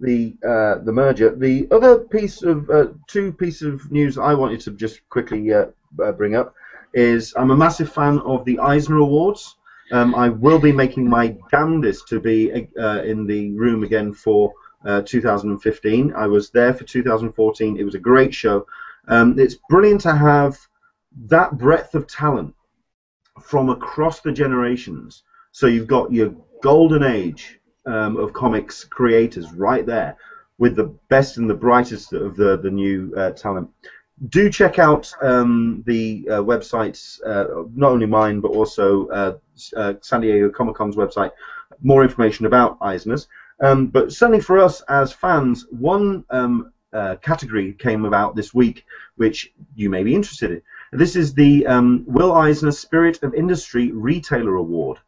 [0.01, 1.35] the uh, the merger.
[1.35, 5.67] The other piece of uh, two pieces of news I wanted to just quickly uh,
[6.03, 6.55] uh, bring up
[6.95, 9.57] is I'm a massive fan of the Eisner Awards.
[9.93, 14.53] Um, I will be making my damnedest to be uh, in the room again for
[14.85, 16.13] uh, 2015.
[16.15, 17.77] I was there for 2014.
[17.77, 18.67] It was a great show.
[19.09, 20.59] Um, it's brilliant to have
[21.27, 22.55] that breadth of talent
[23.41, 25.23] from across the generations.
[25.53, 30.17] So you've got your golden age um, of comics creators right there
[30.59, 33.69] with the best and the brightest of the, the new uh, talent
[34.29, 39.37] do check out um, the uh, websites, uh, not only mine but also uh,
[39.77, 41.33] uh, San Diego Comic Con's website.
[41.83, 43.27] More information about Eisner's.
[43.61, 48.85] Um, but certainly for us as fans, one um, uh, category came about this week,
[49.17, 50.63] which you may be interested in.
[50.93, 54.99] This is the um, Will Eisner Spirit of Industry Retailer Award.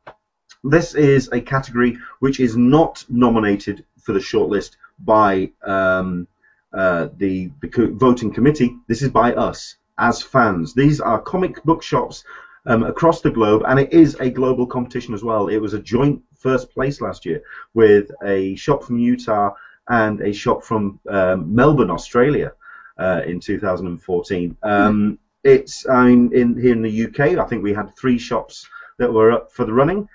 [0.70, 6.26] This is a category which is not nominated for the shortlist by um,
[6.72, 8.76] uh, the, the voting committee.
[8.88, 10.74] This is by us as fans.
[10.74, 12.24] These are comic book shops
[12.66, 15.48] um, across the globe, and it is a global competition as well.
[15.48, 17.42] It was a joint first place last year
[17.74, 19.55] with a shop from Utah
[19.88, 22.52] and a shop from um, Melbourne, Australia,
[22.98, 24.57] uh, in 2014.
[24.62, 28.68] Um, it's I mean in here in the UK, I think we had three shops
[28.98, 30.09] that were up for the running.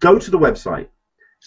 [0.00, 0.88] Go to the website,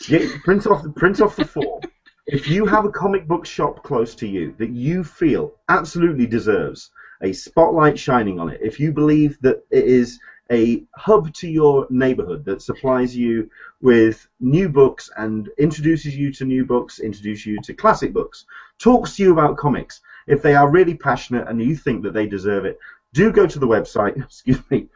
[0.07, 1.81] get, print off the print off the form.
[2.25, 6.91] If you have a comic book shop close to you that you feel absolutely deserves
[7.21, 10.19] a spotlight shining on it, if you believe that it is
[10.51, 13.49] a hub to your neighborhood that supplies you
[13.81, 18.45] with new books and introduces you to new books, introduces you to classic books,
[18.77, 22.27] talks to you about comics, if they are really passionate and you think that they
[22.27, 22.79] deserve it,
[23.13, 24.17] do go to the website.
[24.23, 24.87] Excuse me.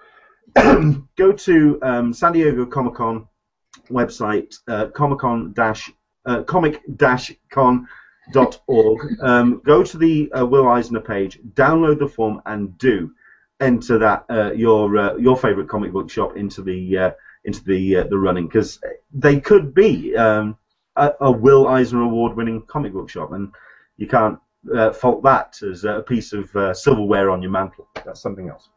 [1.17, 3.27] go to um, San Diego Comic Con
[3.89, 5.91] website, uh, Comic Con dash
[6.27, 7.87] uh, comic dash con
[8.31, 8.99] dot org.
[9.21, 13.11] Um, go to the uh, Will Eisner page, download the form, and do
[13.59, 17.11] enter that uh, your uh, your favorite comic book shop into the uh,
[17.45, 18.79] into the uh, the running because
[19.13, 20.57] they could be um,
[20.95, 23.53] a, a Will Eisner award winning comic book shop, and
[23.97, 24.37] you can't
[24.75, 27.87] uh, fault that as a piece of silverware on your mantle.
[28.05, 28.69] That's something else.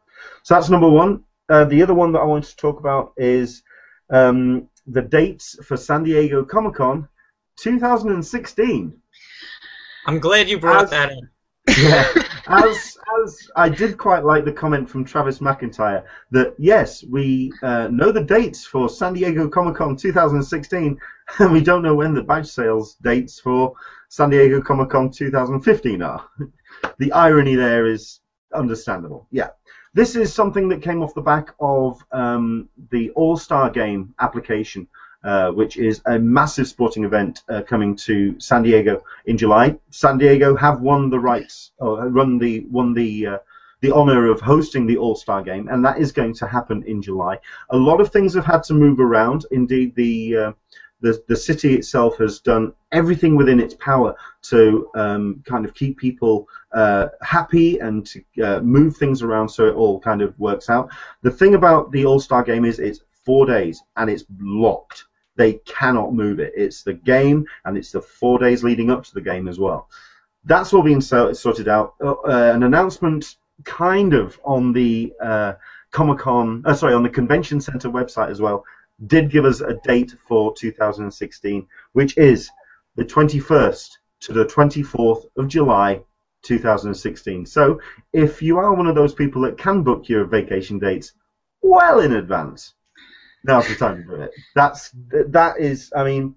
[0.43, 1.23] So that's number one.
[1.51, 3.61] Uh, the other one that I wanted to talk about is
[4.09, 7.09] um, the dates for San Diego Comic Con
[7.57, 8.93] 2016.
[10.05, 11.29] I'm glad you brought As- that in.
[11.77, 12.07] Yeah,
[12.47, 17.87] as as I did quite like the comment from Travis McIntyre that yes, we uh,
[17.91, 20.97] know the dates for San Diego Comic Con 2016,
[21.39, 23.75] and we don't know when the badge sales dates for
[24.07, 26.25] San Diego Comic Con 2015 are.
[26.97, 28.21] the irony there is
[28.53, 29.27] understandable.
[29.31, 29.49] Yeah,
[29.93, 34.87] this is something that came off the back of um, the All Star Game application
[35.23, 39.77] uh, which is a massive sporting event uh, coming to San Diego in July.
[39.91, 43.37] San Diego have won the rights, or run the won the uh,
[43.81, 47.01] the honor of hosting the All Star Game, and that is going to happen in
[47.01, 47.37] July.
[47.69, 49.45] A lot of things have had to move around.
[49.51, 50.51] Indeed, the uh,
[51.01, 55.97] the, the city itself has done everything within its power to um, kind of keep
[55.97, 60.69] people uh, happy and to uh, move things around so it all kind of works
[60.69, 60.89] out.
[61.21, 65.53] The thing about the All Star Game is it's four days and it's locked they
[65.65, 66.53] cannot move it.
[66.55, 69.89] It's the game, and it's the four days leading up to the game as well.
[70.43, 71.95] That's all being so- sorted out.
[72.03, 75.53] Uh, uh, an announcement, kind of, on the uh,
[75.91, 78.63] Comic Con, uh, sorry, on the Convention Center website as well,
[79.07, 82.49] did give us a date for 2016, which is
[82.95, 83.89] the 21st
[84.21, 86.01] to the 24th of July
[86.43, 87.45] 2016.
[87.45, 87.79] So,
[88.13, 91.13] if you are one of those people that can book your vacation dates
[91.61, 92.73] well in advance,
[93.43, 94.31] now's the time to do it.
[94.55, 95.91] That's that is.
[95.95, 96.35] I mean,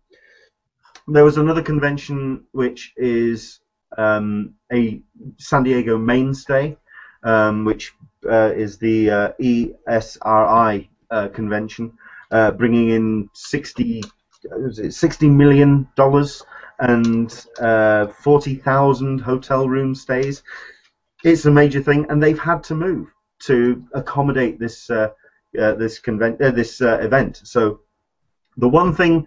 [1.08, 3.60] there was another convention which is
[3.96, 5.00] um, a
[5.38, 6.76] San Diego mainstay,
[7.22, 7.92] um, which
[8.28, 11.92] uh, is the uh, ESRI uh, convention,
[12.34, 14.02] uh, bringing in sixty,
[14.50, 16.42] was it sixty million dollars
[16.80, 20.42] and uh, forty thousand hotel room stays.
[21.22, 23.06] It's a major thing, and they've had to move
[23.46, 25.10] to accommodate this uh,
[25.60, 27.40] uh, this convent uh, this uh, event.
[27.44, 27.80] So
[28.56, 29.26] the one thing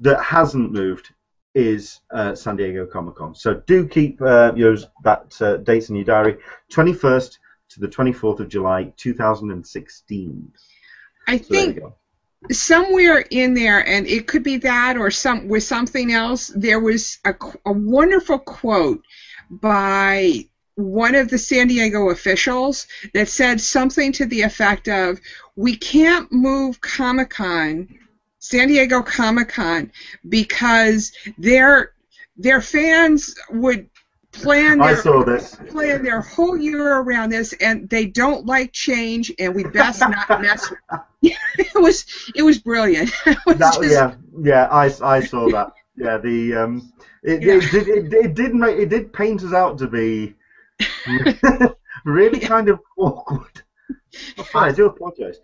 [0.00, 1.14] that hasn't moved
[1.54, 3.34] is uh, San Diego Comic Con.
[3.34, 6.36] So do keep uh, your that uh, dates in your diary.
[6.72, 7.38] 21st
[7.70, 10.52] to the 24th of July, 2016.
[11.26, 11.80] I So think.
[12.52, 16.48] Somewhere in there, and it could be that or some with something else.
[16.48, 19.02] There was a, a wonderful quote
[19.50, 25.20] by one of the San Diego officials that said something to the effect of,
[25.56, 27.88] "We can't move Comic Con,
[28.38, 29.92] San Diego Comic Con,
[30.28, 31.92] because their
[32.36, 33.88] their fans would."
[34.42, 35.54] Plan I their, saw this.
[35.68, 40.40] plan their whole year around this, and they don't like change, and we best not
[40.42, 40.70] mess.
[40.70, 40.78] with
[41.58, 43.10] It was it was brilliant.
[43.26, 45.72] It was That, just- yeah, yeah, I, I saw that.
[45.96, 46.92] Yeah, the um,
[47.22, 47.54] it, Yeah.
[47.54, 50.34] it did it, it did make it did paint us out to be
[52.04, 53.62] really kind of awkward.
[54.54, 55.38] I do apologize.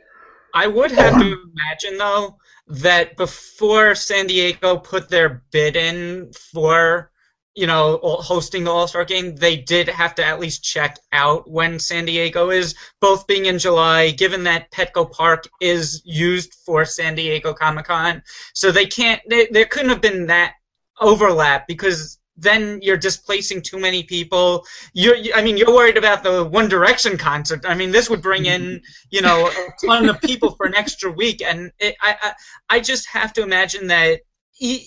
[0.55, 2.37] I would have to imagine though
[2.67, 7.11] that before San Diego put their bid in for
[7.55, 11.51] you know hosting the All Star Game, they did have to at least check out
[11.51, 16.85] when San Diego is, both being in July, given that Petco Park is used for
[16.85, 18.23] San Diego Comic Con,
[18.55, 19.21] so they can't.
[19.29, 20.55] They, there couldn't have been that
[21.01, 24.67] overlap because then you're displacing too many people.
[24.95, 27.65] You're, I mean, you're worried about the One Direction concert.
[27.67, 28.81] I mean, this would bring in,
[29.11, 32.33] you know, a ton of people for an extra week, and it, I, I,
[32.71, 34.21] I just have to imagine that
[34.59, 34.87] e-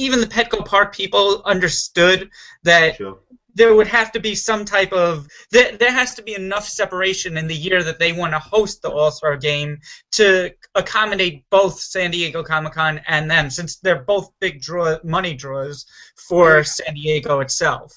[0.00, 2.30] even the Petco Park people understood
[2.62, 3.18] that Sure.
[3.54, 7.36] there would have to be some type of there, there has to be enough separation
[7.36, 9.78] in the year that they want to host the All Star game
[10.12, 15.34] to accommodate both San Diego Comic Con and them, since they're both big draw money
[15.34, 15.84] draws
[16.28, 17.92] for San Diego itself.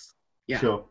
[0.48, 0.60] Yeah.
[0.60, 0.86] Sure.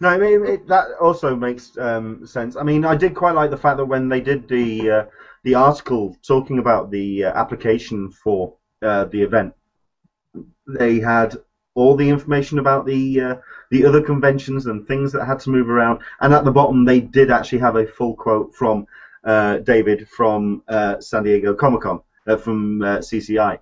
[0.00, 2.56] No, I mean it, that also makes um, sense.
[2.56, 5.04] I mean, I did quite like the fact that when they did the uh,
[5.44, 9.54] the article talking about the uh, application for uh, the event,
[10.66, 11.36] they had
[11.74, 13.34] all the information about the uh,
[13.70, 17.00] the other conventions and things that had to move around, and at the bottom they
[17.00, 18.86] did actually have a full quote from
[19.24, 23.58] uh, David from uh, San Diego Comic Con uh, from uh, CCI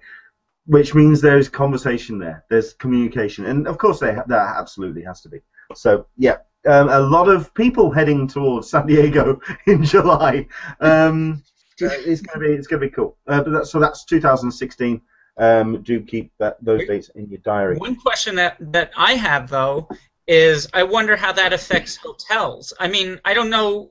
[0.66, 5.20] which means there's conversation there, there's communication, and of course they ha- there absolutely has
[5.22, 5.40] to be.
[5.74, 6.36] So yeah,
[6.66, 10.46] um, a lot of people heading towards San Diego in July.
[10.80, 11.42] Um,
[11.80, 13.16] it's gonna be it's gonna be cool.
[13.26, 15.00] Uh, but that's, so that's 2016.
[15.40, 17.78] Um, do keep that, those dates in your diary.
[17.78, 19.88] One question that that I have though
[20.26, 22.74] is I wonder how that affects hotels.
[22.78, 23.90] I mean, I don't know.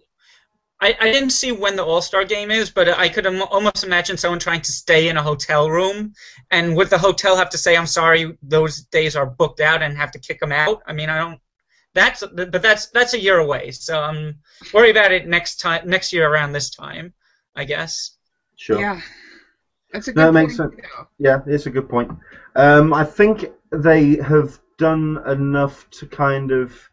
[0.79, 3.83] I, I didn't see when the All Star game is, but I could am- almost
[3.83, 6.13] imagine someone trying to stay in a hotel room,
[6.51, 9.97] and would the hotel have to say, "I'm sorry, those days are booked out," and
[9.97, 10.81] have to kick them out?
[10.85, 11.41] I mean, I don't.
[11.95, 14.35] That's but that's that's a year away, so I'm
[14.71, 17.11] worry about it next time next year around this time,
[17.55, 18.11] I guess.
[18.55, 18.79] Sure.
[18.79, 19.01] Yeah.
[19.91, 20.87] That's a good it makes point, sense.
[21.17, 22.11] Yeah, it's a good point.
[22.55, 26.89] Um, I think they have done enough to kind of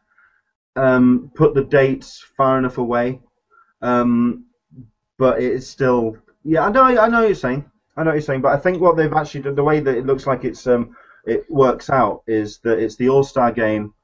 [0.77, 3.21] um, put the dates far enough away,
[3.83, 4.47] um,
[5.19, 6.17] but it's still.
[6.45, 6.85] Yeah, I know.
[6.85, 7.71] I know what you're saying.
[7.97, 9.97] I know what you're saying, but I think what they've actually done, the way that
[9.97, 13.95] it looks like it's um, it works out, is that it's the All Star game,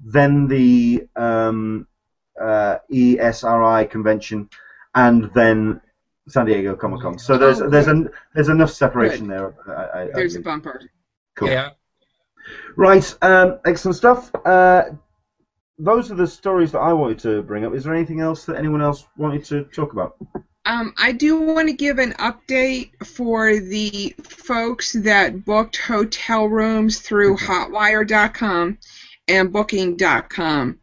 [0.00, 1.86] then the um,
[2.40, 4.48] uh, ESRI convention,
[4.94, 5.80] and then
[6.28, 7.18] San Diego Comic Con.
[7.18, 9.54] So there's Oh, there's an, there's enough separation there.
[9.66, 10.80] I, I, I There's a bumper.
[11.34, 11.48] Cool.
[11.48, 11.70] Yeah.
[12.76, 14.30] Right, um, excellent stuff.
[14.44, 14.84] Uh,
[15.78, 17.74] those are the stories that I wanted to bring up.
[17.74, 20.16] Is there anything else that anyone else wanted to talk about?
[20.64, 27.00] Um, I do want to give an update for the folks that booked hotel rooms
[27.00, 28.78] through Hotwire.com
[29.26, 30.78] and Booking.com.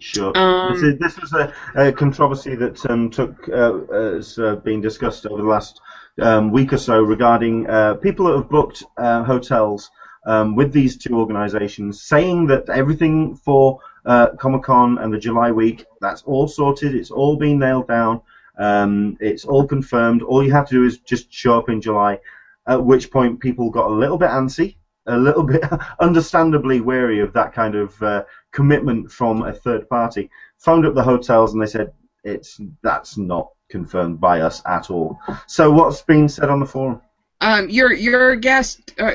[0.00, 0.36] Sure.
[0.36, 4.80] Um, this, is, this was a, a controversy that um, took uh, has uh, been
[4.80, 5.80] discussed over the last
[6.20, 9.90] um, week or so regarding uh, people that have booked uh, hotels
[10.26, 15.50] um, with these two organisations, saying that everything for uh, Comic Con and the July
[15.50, 18.22] week that's all sorted, it's all been nailed down,
[18.58, 20.22] um, it's all confirmed.
[20.22, 22.18] All you have to do is just show up in July.
[22.66, 24.76] At which point, people got a little bit antsy,
[25.06, 25.64] a little bit
[25.98, 30.30] understandably wary of that kind of uh, commitment from a third party.
[30.58, 31.92] Phoned up the hotels and they said
[32.24, 35.18] it's that's not confirmed by us at all.
[35.46, 37.00] So what's been said on the forum?
[37.40, 39.12] Um, your your guest uh,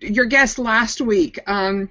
[0.00, 1.90] your guest last week, um,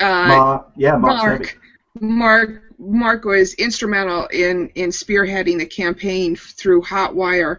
[0.00, 1.14] uh, Mark, yeah, Mark.
[1.14, 1.58] Mark,
[2.00, 7.58] Mark, Mark was instrumental in in spearheading the campaign through Hotwire.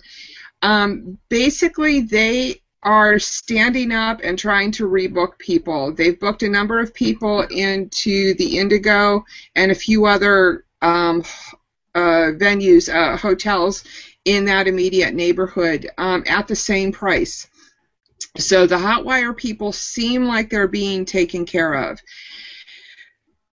[0.62, 5.94] Um, basically, they are standing up and trying to rebook people.
[5.94, 9.24] They've booked a number of people into the Indigo
[9.56, 11.24] and a few other um,
[11.94, 13.84] uh, venues, uh, hotels
[14.26, 17.48] in that immediate neighborhood um, at the same price.
[18.38, 22.00] So the Hotwire people seem like they're being taken care of.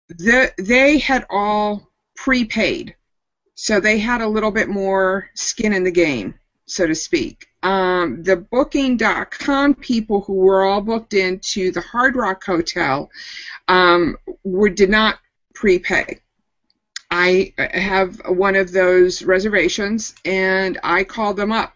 [0.09, 2.95] The, they had all prepaid,
[3.55, 6.35] so they had a little bit more skin in the game,
[6.66, 7.47] so to speak.
[7.62, 13.11] Um, the Booking.com people who were all booked into the Hard Rock Hotel
[13.66, 15.18] um, were, did not
[15.54, 16.20] prepay.
[17.11, 21.74] I have one of those reservations, and I called them up.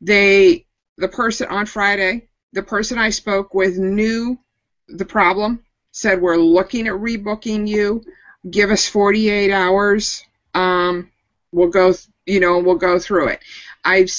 [0.00, 4.38] They, the person on Friday, the person I spoke with knew
[4.88, 8.02] the problem, said we're looking at rebooking you.
[8.48, 10.24] Give us 48 hours.
[10.54, 11.10] Um,
[11.52, 13.40] we'll go, th- you know, we'll go through it.
[13.84, 14.10] I've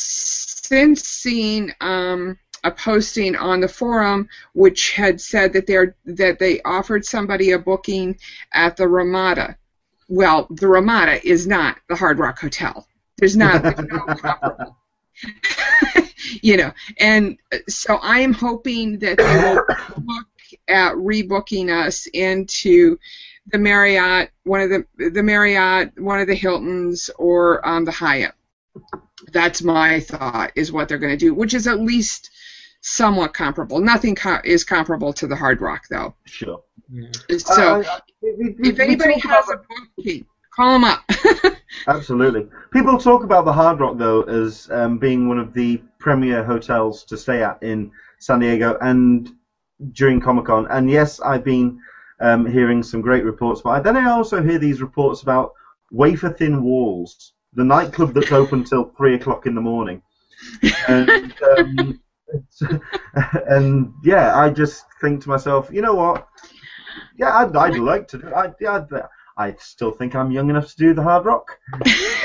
[0.67, 6.61] since seen um, a posting on the forum which had said that they're that they
[6.63, 8.17] offered somebody a booking
[8.53, 9.57] at the Ramada.
[10.09, 12.85] Well, the Ramada is not the Hard Rock Hotel.
[13.17, 13.63] There's not.
[13.63, 14.77] There's no comparable.
[16.41, 17.37] you know, and
[17.67, 19.63] so I am hoping that they will
[20.05, 20.27] look
[20.67, 22.97] at rebooking us into
[23.47, 28.33] the Marriott, one of the the Marriott, one of the Hiltons, or um, the Hyatt.
[29.31, 32.29] That's my thought is what they're going to do, which is at least
[32.81, 33.79] somewhat comparable.
[33.79, 36.13] Nothing co- is comparable to the Hard Rock, though.
[36.25, 36.61] Sure.
[37.39, 40.25] So I- I- we- we- if anybody has a book,
[40.55, 41.03] call them up.
[41.87, 42.47] Absolutely.
[42.71, 47.03] People talk about the Hard Rock though as um, being one of the premier hotels
[47.05, 49.29] to stay at in San Diego and
[49.91, 50.67] during Comic Con.
[50.69, 51.79] And yes, I've been
[52.19, 55.53] um, hearing some great reports, but then I also hear these reports about
[55.91, 60.01] wafer thin walls, the nightclub that's open till three o'clock in the morning.
[60.87, 61.99] And, um,
[63.49, 66.27] and yeah, I just think to myself, you know what?
[67.17, 68.33] Yeah, I'd, I'd like to do.
[68.33, 69.01] I, yeah, I'd,
[69.37, 71.57] I still think I'm young enough to do the Hard Rock.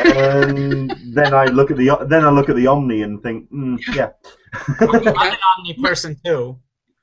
[0.05, 3.79] and then I look at the then I look at the Omni and think, mm,
[3.95, 4.11] yeah,
[4.81, 6.59] I'm an Omni person too.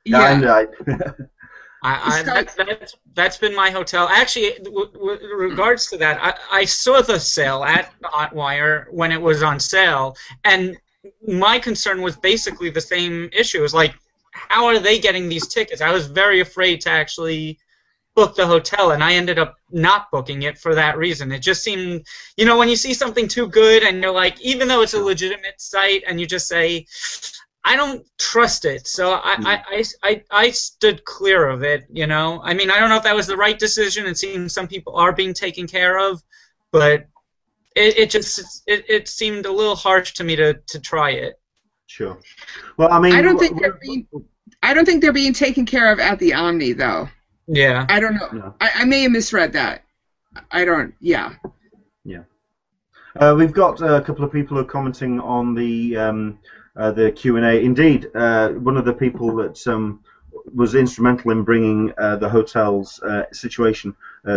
[0.05, 0.65] yeah, yeah.
[1.81, 4.07] I, I, I, that, that's, that's been my hotel.
[4.09, 9.21] Actually, w- w- regards to that, I, I saw the sale at Hotwire when it
[9.21, 10.77] was on sale, and
[11.25, 13.59] my concern was basically the same issue.
[13.59, 13.95] It was like,
[14.31, 15.81] how are they getting these tickets?
[15.81, 17.57] I was very afraid to actually
[18.15, 21.31] book the hotel, and I ended up not booking it for that reason.
[21.31, 22.05] It just seemed,
[22.35, 24.99] you know, when you see something too good, and you're like, even though it's a
[24.99, 26.85] legitimate site, and you just say,
[27.65, 31.85] I don't trust it, so I, I, I, I, I stood clear of it.
[31.91, 34.05] You know, I mean, I don't know if that was the right decision.
[34.05, 36.23] It seems some people are being taken care of,
[36.71, 37.07] but
[37.75, 41.39] it, it just it, it seemed a little harsh to me to, to try it.
[41.87, 42.19] sure.
[42.77, 44.07] Well, I mean, I don't think they're being.
[44.63, 47.09] I don't think they're being taken care of at the Omni though.
[47.47, 47.85] Yeah.
[47.89, 48.29] I don't know.
[48.31, 48.55] No.
[48.61, 49.83] I, I may have misread that.
[50.51, 50.93] I don't.
[50.99, 51.33] Yeah.
[53.15, 56.39] Uh, we've got uh, a couple of people who are commenting on the um,
[56.79, 57.59] uh, the Q and A.
[57.59, 59.99] Indeed, uh, one of the people that um,
[60.55, 63.95] was instrumental in bringing uh, the hotel's uh, situation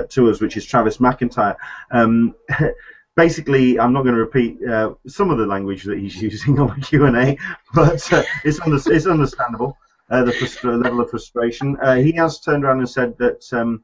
[0.09, 1.57] to us, which is Travis McIntyre.
[1.93, 2.35] Um,
[3.17, 6.79] basically, I'm not going to repeat uh, some of the language that he's using on
[6.79, 7.39] the Q and A,
[7.75, 9.79] but uh, it's under, it's understandable.
[10.11, 11.75] Uh, the frustra- level of frustration.
[11.97, 13.83] He has turned around and said that um,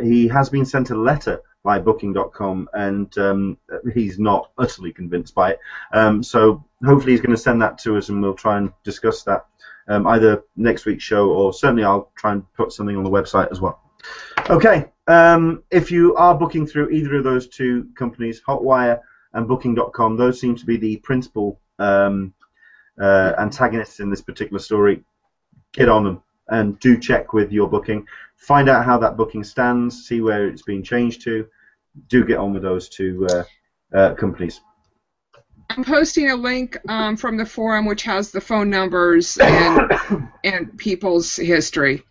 [0.00, 3.58] he has been sent a letter by Booking.com, and um,
[3.92, 5.60] he's not utterly convinced by it.
[5.92, 9.22] Um, so hopefully he's going to send that to us, and we'll try and discuss
[9.24, 9.46] that
[9.88, 13.50] um, either next week's show or certainly I'll try and put something on the website
[13.50, 13.80] as well.
[14.48, 19.00] Okay, um, if you are booking through either of those two companies, Hotwire
[19.34, 22.32] and Booking.com, those seem to be the principal um,
[23.00, 25.02] uh, antagonists in this particular story.
[25.72, 28.06] Get on them and do check with your booking.
[28.36, 30.06] Find out how that booking stands.
[30.06, 31.46] See where it's been changed to.
[32.08, 33.44] Do get on with those two uh,
[33.94, 34.60] uh, companies.
[35.70, 39.92] I'm posting a link um, from the forum which has the phone numbers and
[40.44, 42.04] and people's history.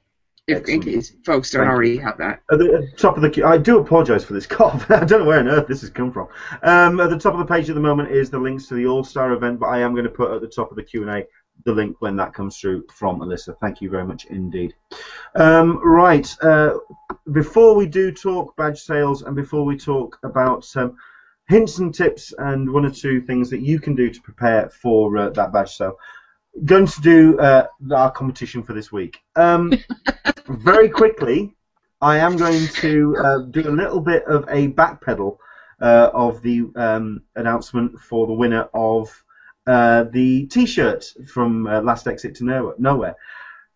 [0.48, 1.74] If, in case folks don't Thank you.
[1.74, 2.42] already have that.
[2.50, 4.90] At the, at top of the, queue- I do apologise for this cough.
[4.90, 6.30] I don't know where on earth this has come from.
[6.64, 8.88] Um, at the top of the page at the moment is the links to the
[8.88, 11.02] All Star event, but I am going to put at the top of the Q
[11.02, 11.28] and A
[11.66, 13.58] the link when that comes through from Alyssa.
[13.60, 14.74] Thank you very much indeed.
[15.36, 16.76] Um, right, uh,
[17.32, 20.98] before we do talk badge sales and before we talk about um,
[21.48, 25.18] hints and tips and one or two things that you can do to prepare for
[25.18, 25.98] uh, that badge sale,
[26.66, 29.18] going to do uh, our competition for this week.
[29.36, 29.74] Um,
[30.48, 31.56] very quickly,
[32.02, 35.38] I am going to uh, do a little bit of a backpedal
[35.82, 39.24] uh, of the um, announcement for the winner of
[39.68, 42.76] uh, the T-shirt from uh, Last Exit to Nowhere.
[42.78, 43.16] Nowhere.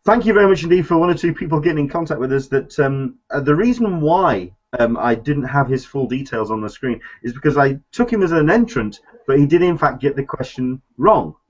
[0.04, 2.48] Thank you very much indeed for one or two people getting in contact with us.
[2.48, 6.70] That um, uh, the reason why um, I didn't have his full details on the
[6.70, 10.16] screen is because I took him as an entrant, but he did in fact get
[10.16, 11.36] the question wrong.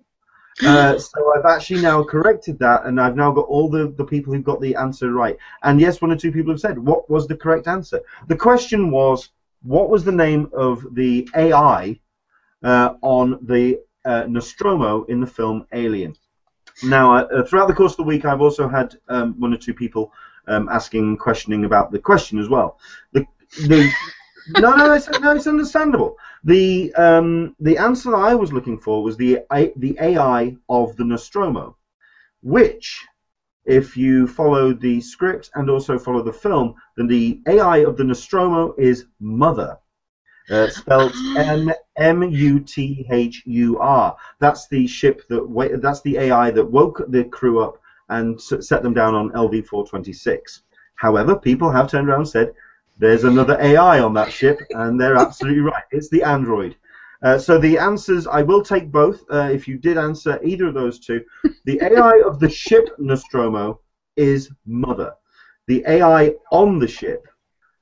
[0.64, 4.34] Uh, so I've actually now corrected that, and I've now got all the, the people
[4.34, 5.38] who got the answer right.
[5.64, 8.02] And yes, one or two people have said, what was the correct answer?
[8.28, 9.30] The question was,
[9.64, 12.00] what was the name of the AI
[12.64, 16.16] uh, on the uh, Nostromo in the film Alien?
[16.84, 19.74] Now, uh, throughout the course of the week, I've also had um, one or two
[19.74, 20.12] people
[20.48, 22.80] um, asking, questioning about the question as well.
[23.14, 23.26] The,
[23.68, 23.92] the
[24.58, 26.18] no, no, it's, no, it's understandable.
[26.44, 29.40] The um, the answer I was looking for was the
[29.76, 31.78] the AI of the Nostromo,
[32.42, 33.06] which,
[33.66, 38.04] if you follow the script and also follow the film, then the AI of the
[38.04, 39.78] Nostromo is Mother,
[40.52, 44.16] uh, spelled M M U T H U R.
[44.40, 48.84] That's the ship that that's the AI that woke the crew up and s- set
[48.84, 50.64] them down on LV 426.
[50.96, 52.54] However, people have turned around and said
[53.00, 55.84] there's another AI on that ship, and they're absolutely right.
[55.92, 56.76] It's the android.
[57.24, 59.24] Uh, so the answers, I will take both.
[59.32, 61.24] Uh, if you did answer either of those two,
[61.66, 63.80] the AI of the ship Nostromo
[64.16, 65.14] is Mother.
[65.68, 67.28] The AI on the ship,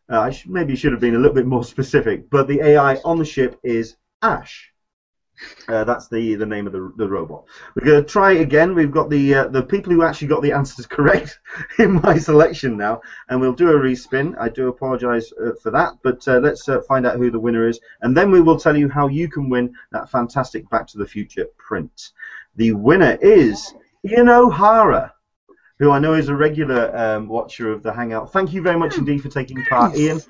[0.10, 2.96] uh, I sh- maybe should have been a little bit more specific, but the AI
[3.06, 4.72] on the ship is Ash.
[5.68, 7.46] Uh, that's the, the name of the, the robot.
[7.76, 8.76] We're going to try again.
[8.76, 11.40] We've got the uh, the people who actually got the answers correct
[11.78, 14.38] in my selection now, and we'll do a respin.
[14.38, 17.68] I do apologise uh, for that, but uh, let's uh, find out who the winner
[17.68, 20.98] is, and then we will tell you how you can win that fantastic Back to
[20.98, 22.12] the Future print.
[22.58, 23.74] The winner is
[24.06, 25.14] Ian O'Hara,
[25.80, 28.32] who I know is a regular um, watcher of the Hangout.
[28.34, 30.22] Thank you very much indeed for taking part, Ian.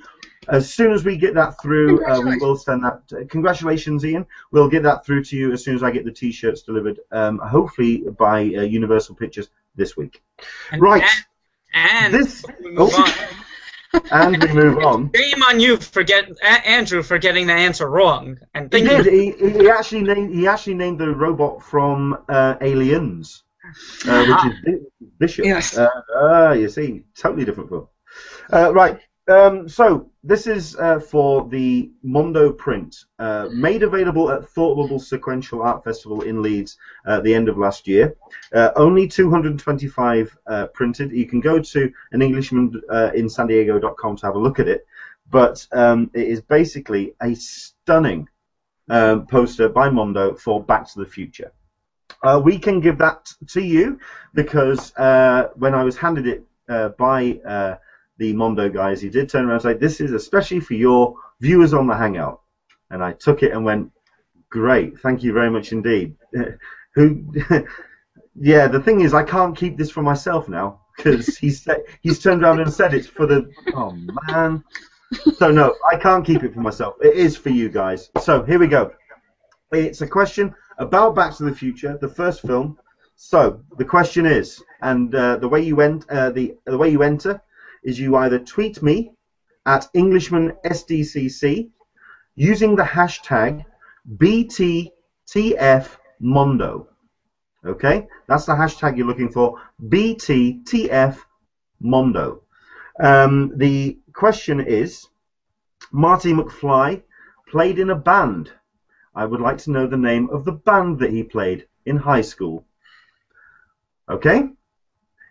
[0.48, 3.02] As soon as we get that through, uh, we will send that.
[3.12, 4.26] Uh, congratulations, Ian.
[4.52, 7.00] We'll get that through to you as soon as I get the T-shirts delivered.
[7.12, 10.22] Um, hopefully by uh, Universal Pictures this week.
[10.72, 11.04] And, Right.
[11.74, 13.04] And, and This- we move oh.
[13.04, 13.12] on.
[14.12, 15.10] And we move on.
[15.16, 18.38] Shame on you for get A- Andrew for getting the answer wrong.
[18.54, 19.08] And He did.
[19.08, 20.32] He, he actually named.
[20.32, 23.44] He actually named the robot from uh, Aliens,
[24.08, 24.82] uh, which is
[25.20, 25.46] Bishop.
[25.46, 25.78] Yes.
[25.78, 27.88] Uh, ah, you see, totally different film.
[28.52, 29.00] Uh, right.
[29.30, 35.00] Um, so this is uh, for the Mondo print, uh, made available at Thought Bubble
[35.00, 38.16] Sequential Art Festival in Leeds uh, at the end of last year.
[38.54, 41.12] Uh, only 225 uh, printed.
[41.12, 44.68] You can go to an Englishman uh, in San Diego.com to have a look at
[44.68, 44.88] it.
[45.30, 48.28] But um, it is basically a stunning
[48.90, 51.52] um, poster by Mondo for Back to the Future.
[52.24, 54.00] Uh, we can give that to you
[54.34, 57.78] because uh, when I was handed it uh, by uh,
[58.18, 61.74] the Mondo guys, he did turn around and say, "This is especially for your viewers
[61.74, 62.42] on the Hangout."
[62.90, 63.92] And I took it and went,
[64.50, 66.16] "Great, thank you very much indeed."
[66.96, 67.34] Who?
[68.36, 71.66] yeah, the thing is, I can't keep this for myself now because he's
[72.02, 73.50] he's turned around and said it's for the.
[73.74, 73.96] Oh
[74.28, 74.64] man.
[75.38, 76.96] So no, I can't keep it for myself.
[77.02, 78.10] It is for you guys.
[78.22, 78.92] So here we go.
[79.72, 82.80] It's a question about Back to the Future, the first film.
[83.16, 87.04] So the question is, and uh, the way you ent- uh, the the way you
[87.04, 87.42] enter
[87.84, 89.12] is you either tweet me
[89.66, 91.70] at Englishman SDCC
[92.36, 93.66] using the hashtag
[94.16, 94.88] BTTFMondo.
[97.66, 99.62] Okay, that's the hashtag you're looking for.
[99.84, 101.20] BTTFMondo.
[103.02, 105.10] Um, the question is,
[105.92, 107.04] Marty McFly
[107.50, 108.54] played in a band.
[109.16, 112.22] I would like to know the name of the band that he played in high
[112.22, 112.66] school.
[114.10, 114.50] Okay?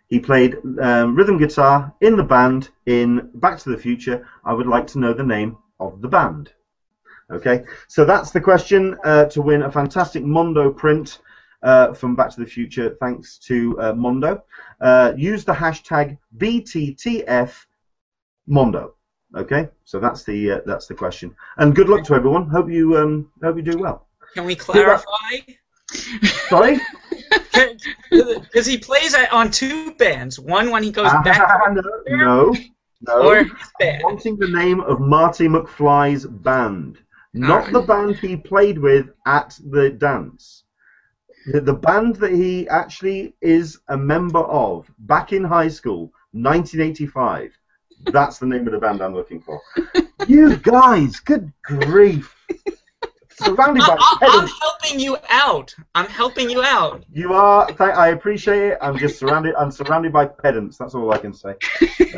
[0.07, 4.27] He played um, rhythm guitar in the band in Back to the Future.
[4.43, 6.51] I would like to know the name of the band.
[7.31, 11.19] Okay, so that's the question uh, to win a fantastic Mondo print
[11.61, 14.43] uh, from Back to the Future, thanks to uh, Mondo.
[14.81, 17.53] Uh, use the hashtag BTTF
[18.47, 18.95] Mondo.
[19.35, 21.35] Okay, so that's the uh, that's the question.
[21.57, 22.47] And good luck to everyone.
[22.49, 24.07] Hope you um, hope you do well.
[24.33, 25.05] Can we clarify?
[26.49, 26.79] Sorry.
[28.11, 30.39] Because he plays on two bands.
[30.39, 32.55] One when he goes back Ah, no, no,
[33.01, 33.21] no.
[33.21, 33.51] or his
[33.81, 36.97] I'm wanting the name of Marty McFly's band,
[37.33, 40.63] not the band he played with at the dance.
[41.51, 47.51] The, the band that he actually is a member of back in high school, 1985.
[48.05, 49.61] That's the name of the band I'm looking for.
[50.27, 52.35] you guys, good grief!
[53.31, 55.73] Surrounded by I- I'm helping you out.
[55.95, 57.05] I'm helping you out.
[57.11, 57.67] You are.
[57.67, 58.77] Th- I appreciate it.
[58.81, 59.55] I'm just surrounded.
[59.55, 60.77] I'm surrounded by pedants.
[60.77, 61.55] That's all I can say.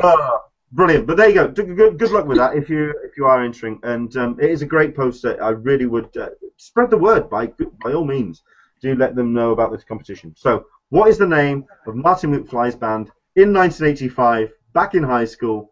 [0.02, 0.40] Oh,
[0.72, 1.06] brilliant.
[1.06, 1.48] But there you go.
[1.48, 3.78] Good, good luck with that if you if you are entering.
[3.84, 5.42] And um, it is a great poster.
[5.42, 7.46] I really would uh, spread the word by
[7.84, 8.42] by all means.
[8.80, 10.34] Do let them know about this competition.
[10.36, 15.71] So, what is the name of Martin McFly's band in 1985, back in high school?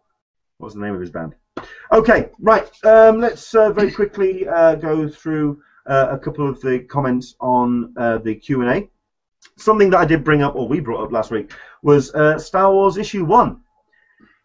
[0.61, 1.33] What's the name of his band?
[1.91, 2.69] Okay, right.
[2.85, 7.93] Um, let's uh, very quickly uh, go through uh, a couple of the comments on
[7.97, 8.89] uh, the Q and A.
[9.57, 11.51] Something that I did bring up, or we brought up last week,
[11.81, 13.61] was uh, Star Wars issue one,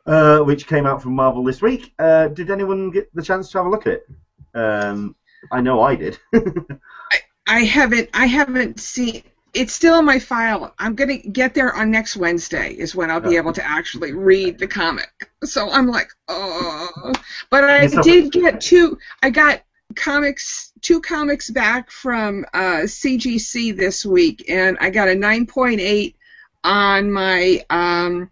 [0.06, 1.94] uh, which came out from Marvel this week.
[1.98, 4.06] Did anyone get the chance to have a look at it?
[4.54, 5.14] Um,
[5.52, 6.18] I know I did.
[7.46, 9.22] I haven't I haven't seen
[9.54, 10.74] it's still in my file.
[10.78, 14.58] I'm gonna get there on next Wednesday is when I'll be able to actually read
[14.58, 15.10] the comic.
[15.44, 17.12] So I'm like, oh.
[17.50, 19.62] But I did get two I got
[19.94, 25.80] comics two comics back from uh, CGC this week and I got a nine point
[25.80, 26.16] eight
[26.64, 28.30] on my um,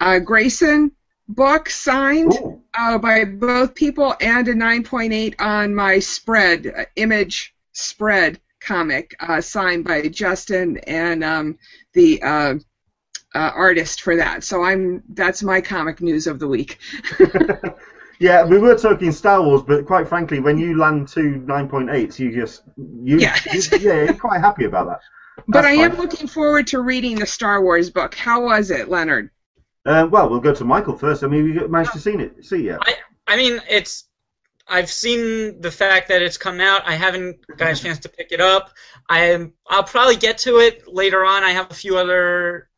[0.00, 0.92] uh, Grayson
[1.28, 2.32] book signed
[2.74, 9.40] uh, by both people and a 9.8 on my spread uh, image spread comic uh,
[9.40, 11.58] signed by Justin and um,
[11.94, 12.54] the uh,
[13.34, 14.44] uh, artist for that.
[14.44, 16.78] So I'm that's my comic news of the week.
[18.20, 22.34] yeah, we were talking Star Wars, but quite frankly, when you land to 9.8, you
[22.34, 23.36] just you, Yeah.
[23.52, 25.00] you yeah, you're quite happy about that.
[25.46, 28.14] But That's I am looking forward to reading the Star Wars book.
[28.14, 29.30] How was it, Leonard?
[29.86, 31.24] Uh, well, we'll go to Michael first.
[31.24, 32.44] I mean, we managed to see it.
[32.44, 32.76] See yeah.
[32.82, 32.96] I,
[33.26, 34.04] I mean, it's
[34.70, 36.82] I've seen the fact that it's come out.
[36.86, 38.70] I haven't got a chance to pick it up.
[39.08, 41.42] I I'll probably get to it later on.
[41.42, 42.68] I have a few other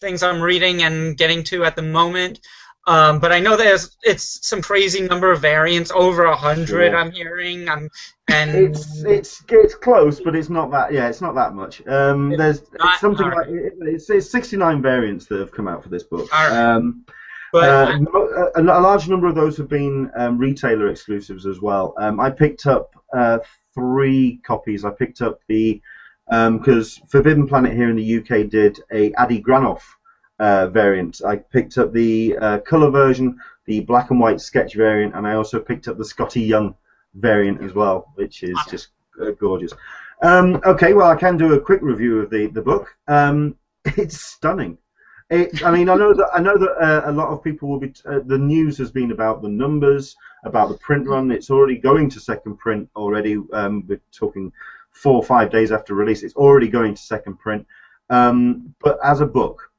[0.00, 2.40] things I'm reading and getting to at the moment.
[2.86, 6.66] Um, but I know there's it's some crazy number of variants, over a hundred.
[6.90, 6.96] Sure.
[6.96, 7.68] I'm hearing.
[7.68, 7.90] I'm
[8.30, 10.94] and It's it's it's close, but it's not that.
[10.94, 11.86] Yeah, it's not that much.
[11.86, 12.62] Um, It's there's
[12.98, 16.32] something like it's, it's 69 variants that have come out for this book.
[16.34, 17.04] Um,
[17.52, 17.98] but uh,
[18.56, 21.94] a, a large number of those have been um, retailer exclusives as well.
[21.98, 23.38] Um, I picked up uh,
[23.74, 24.84] three copies.
[24.84, 25.80] I picked up the
[26.28, 29.80] because Forbidden Planet here in the UK did a Adi Granov
[30.38, 31.20] uh, variant.
[31.26, 35.34] I picked up the uh, color version, the black and white sketch variant, and I
[35.34, 36.74] also picked up the Skottie Young
[37.14, 38.88] variant as well, which is just
[39.20, 39.72] uh, gorgeous.
[40.22, 42.94] Um, okay, well, I can do a quick review of the the book.
[43.06, 44.78] Um, it's stunning.
[45.30, 47.78] It, I mean, I know that I know that uh, a lot of people will
[47.78, 47.92] be.
[48.06, 51.30] Uh, the news has been about the numbers, about the print run.
[51.30, 53.36] It's already going to second print already.
[53.52, 54.50] Um, we're talking
[54.90, 56.22] four or five days after release.
[56.22, 57.66] It's already going to second print.
[58.08, 59.70] Um, but as a book,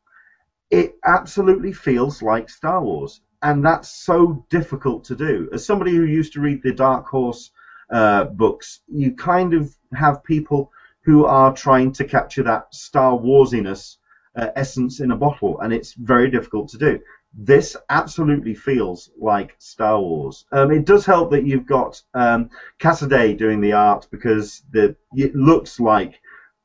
[0.70, 5.50] it absolutely feels like Star Wars, and that's so difficult to do.
[5.52, 7.50] As somebody who used to read the Dark Horse
[7.90, 10.72] uh, books, you kind of have people
[11.02, 13.98] who are trying to capture that Star Warsiness
[14.36, 17.00] uh, essence in a bottle, and it's very difficult to do.
[17.34, 20.46] This absolutely feels like Star Wars.
[20.52, 22.50] Um, it does help that you've got um,
[22.80, 26.20] Cassaday doing the art because the it looks like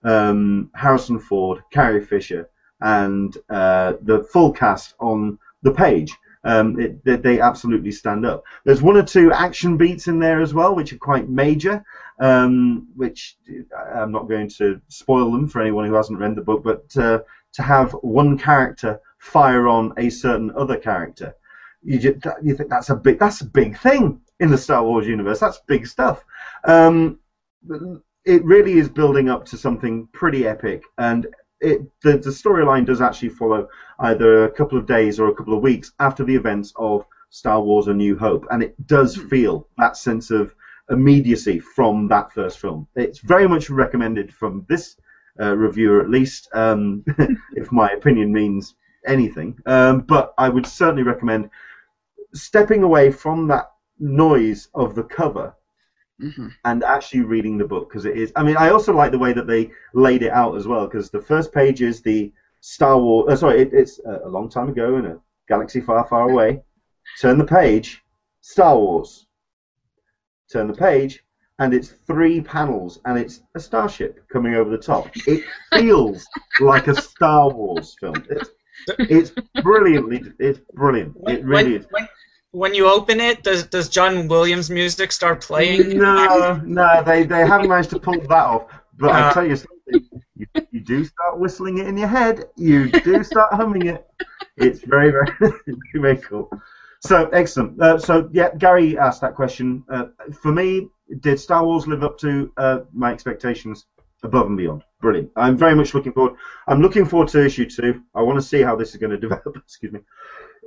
[0.05, 2.49] um, Harrison Ford, Carrie Fisher,
[2.81, 6.15] and uh, the full cast on the page.
[6.47, 8.45] Um, it, they, they absolutely stand up.
[8.65, 11.83] There's one or two action beats in there as well, which are quite major.
[12.21, 16.43] Um, which uh, I'm not going to spoil them for anyone who hasn't read the
[16.43, 17.21] book, but uh,
[17.55, 21.35] to have one character fire on a certain other character,
[21.83, 25.07] you just, you think that's a big that's a big thing in the Star Wars
[25.07, 25.39] universe.
[25.39, 26.25] That's big stuff.
[26.65, 27.19] Um,
[28.25, 31.27] it really is building up to something pretty epic, and
[31.61, 33.69] it the, the storyline does actually follow
[34.01, 37.61] either a couple of days or a couple of weeks after the events of Star
[37.61, 40.55] Wars: A New Hope, and it does feel that sense of
[40.91, 42.87] immediacy from that first film.
[42.95, 44.97] It's very much recommended from this
[45.41, 47.05] uh, reviewer, at least, um,
[47.55, 48.75] if my opinion means
[49.07, 49.59] anything.
[49.67, 51.51] Um, but I would certainly recommend
[52.35, 55.55] stepping away from that noise of the cover
[56.21, 56.53] Mhm.
[56.65, 58.33] and actually reading the book because it is.
[58.37, 61.11] I mean, I also like the way that they laid it out as well because
[61.11, 63.33] the first page is the Star Wars.
[63.33, 65.19] Uh, sorry, it, it's uh, a long time ago in a
[65.49, 66.63] galaxy far, far away.
[67.21, 68.05] Turn the page,
[68.41, 69.27] Star Wars.
[70.51, 71.24] Turn the page,
[71.59, 75.11] and it's three panels, and it's a starship coming over the top.
[75.27, 76.27] It feels
[76.61, 78.17] like a Star Wars film.
[78.29, 78.51] It's,
[78.99, 79.33] it's
[79.63, 80.23] brilliantly.
[80.39, 81.17] It's brilliant.
[81.29, 81.87] It really when, is.
[81.91, 82.09] when,
[82.51, 85.97] when you open it, does does John Williams music start playing?
[85.99, 88.67] No, no, they, they haven't managed to pull that off.
[88.99, 90.09] But Uh, I'll tell you something.
[90.37, 92.47] You, you do start whistling it in your head.
[92.57, 94.07] You do start humming it.
[94.57, 95.29] It's very, very,
[95.95, 96.51] very cool.
[97.01, 97.81] So excellent.
[97.81, 99.85] Uh, so yeah, Gary asked that question.
[99.89, 100.89] Uh, for me,
[101.21, 103.87] did Star Wars live up to uh, my expectations?
[104.23, 104.83] Above and beyond.
[105.03, 105.31] Brilliant.
[105.37, 106.37] I'm very much looking forward.
[106.67, 108.03] I'm looking forward to issue two.
[108.15, 109.55] I want to see how this is going to develop.
[109.57, 110.01] Excuse me.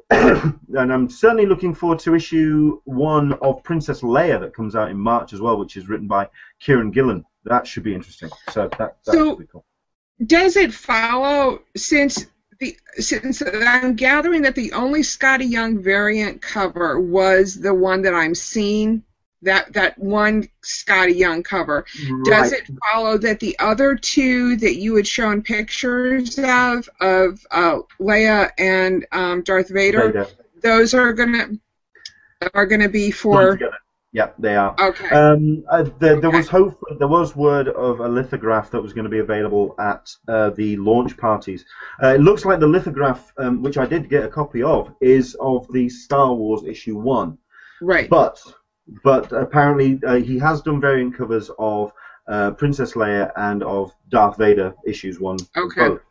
[0.12, 4.98] and I'm certainly looking forward to issue one of Princess Leia that comes out in
[4.98, 6.30] March as well, which is written by
[6.64, 7.26] Kieron Gillen.
[7.46, 8.30] That should be interesting.
[8.52, 9.66] So that, that So- be cool.
[10.24, 12.26] Does it follow since
[12.60, 18.16] the since I'm gathering that the only Skottie Young variant cover was the one that
[18.16, 19.04] I'm seeing
[19.42, 21.86] that that one Skottie Young cover.
[22.24, 27.80] Does it follow that the other two that you had shown pictures of of uh,
[28.00, 30.28] Leia and um, Darth Vader, Vader.
[30.62, 31.50] those are gonna
[32.54, 33.60] are gonna be for.
[34.14, 34.74] Yeah, they are.
[34.80, 35.10] okay.
[35.10, 36.82] Um, uh, there, there was hope.
[36.98, 40.78] There was word of a lithograph that was going to be available at uh, the
[40.78, 41.66] launch parties.
[42.02, 45.36] Uh, it looks like the lithograph, um, which I did get a copy of, is
[45.40, 47.38] of the Star Wars issue one.
[47.82, 48.10] right.
[48.10, 48.42] But
[49.04, 51.92] but apparently uh, he has done variant covers of
[52.28, 55.38] uh, Princess Leia and of Darth Vader issues one.
[55.56, 55.90] Okay.
[55.90, 56.02] Both.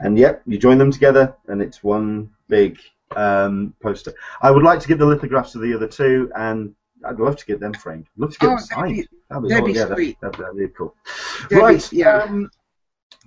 [0.00, 2.78] And yep, you join them together, and it's one big
[3.16, 4.12] um, poster.
[4.42, 6.74] I would like to get the lithographs of the other two, and
[7.04, 8.06] I'd love to get them framed.
[8.16, 10.20] I'd Love to get Oh, them that'd be- That'd be, that'd all- be yeah, sweet.
[10.20, 10.94] That'd, that'd be cool.
[11.42, 11.92] That'd be- right.
[11.92, 12.16] yeah.
[12.18, 12.50] Um,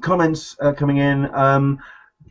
[0.01, 1.33] comments uh, coming in.
[1.33, 1.79] Um,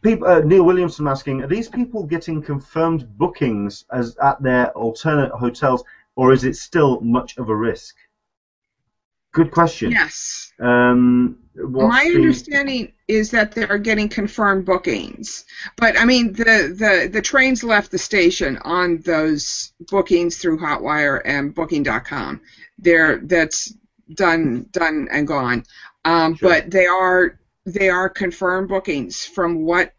[0.03, 5.31] people, uh, Neil Williamson asking: Are these people getting confirmed bookings as at their alternate
[5.33, 5.83] hotels,
[6.17, 7.95] or is it still much of a risk?
[9.33, 9.91] good question.
[9.91, 10.51] Yes.
[10.59, 15.45] Um, My the- understanding is that they're getting confirmed bookings,
[15.77, 21.21] but I mean the, the the trains left the station on those bookings through Hotwire
[21.23, 22.41] and Booking.com.
[22.79, 23.75] They're that's
[24.15, 25.65] done done and gone.
[26.07, 26.49] Um, Sure.
[26.49, 29.93] But they are they are confirmed bookings from what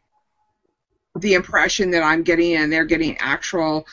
[1.19, 3.85] the impression that I'm getting, and they're getting actual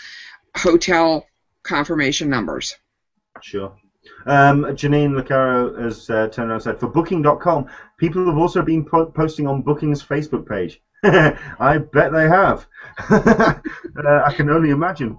[0.56, 1.26] hotel
[1.64, 2.74] confirmation numbers.
[3.42, 3.74] Sure.
[4.26, 7.66] Um, Janine Lecaro has uh, turned around and said, for Booking.com,
[7.98, 10.80] people have also been po- posting on Booking's Facebook page.
[11.04, 12.66] I bet they have.
[13.10, 13.54] uh,
[14.24, 15.18] I can only imagine.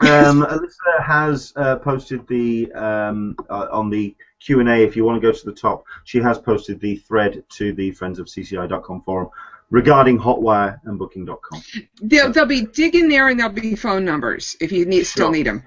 [0.00, 4.82] Um, Alyssa has uh, posted the um, uh, on the Q and A.
[4.82, 7.92] If you want to go to the top, she has posted the thread to the
[7.92, 9.28] Friends of CCI.com forum
[9.70, 11.62] regarding Hotwire and Booking.com.
[12.02, 15.32] They'll, they'll be digging there and there'll be phone numbers if you need still Sure.
[15.32, 15.62] need them.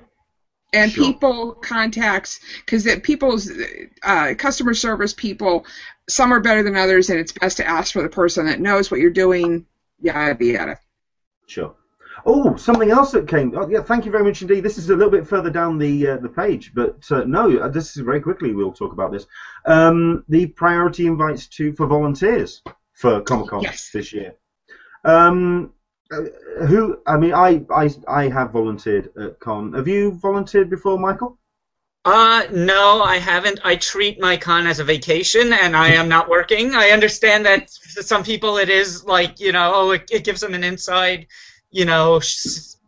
[0.74, 1.06] And Sure.
[1.06, 3.52] people contacts because people's
[4.04, 5.66] uh, customer service people,
[6.10, 8.90] some are better than others, and it's best to ask for the person that knows
[8.90, 9.66] what you're doing.
[10.02, 10.80] Yada yada.
[11.48, 11.76] Sure.
[12.26, 13.54] Oh, something else that came.
[13.58, 14.62] Oh, yeah, thank you very much indeed.
[14.64, 17.68] This is a little bit further down the uh, the page, but uh, no, uh,
[17.68, 18.54] this is very quickly.
[18.54, 19.26] We'll talk about this.
[19.66, 22.62] Um, the priority invites to for volunteers
[22.94, 23.90] for Comic Con Yes.
[23.94, 24.34] this year.
[25.04, 25.74] Um,
[26.14, 27.00] uh, who?
[27.08, 29.74] I mean, I, I I have volunteered at con.
[29.74, 31.38] Have you volunteered before, Michael?
[32.06, 33.60] Uh, no, I haven't.
[33.64, 36.76] I treat my con as a vacation, and I am not working.
[36.76, 40.42] I understand that for some people it is like you know, oh, it, it gives
[40.42, 41.28] them an inside,
[41.72, 42.22] you know,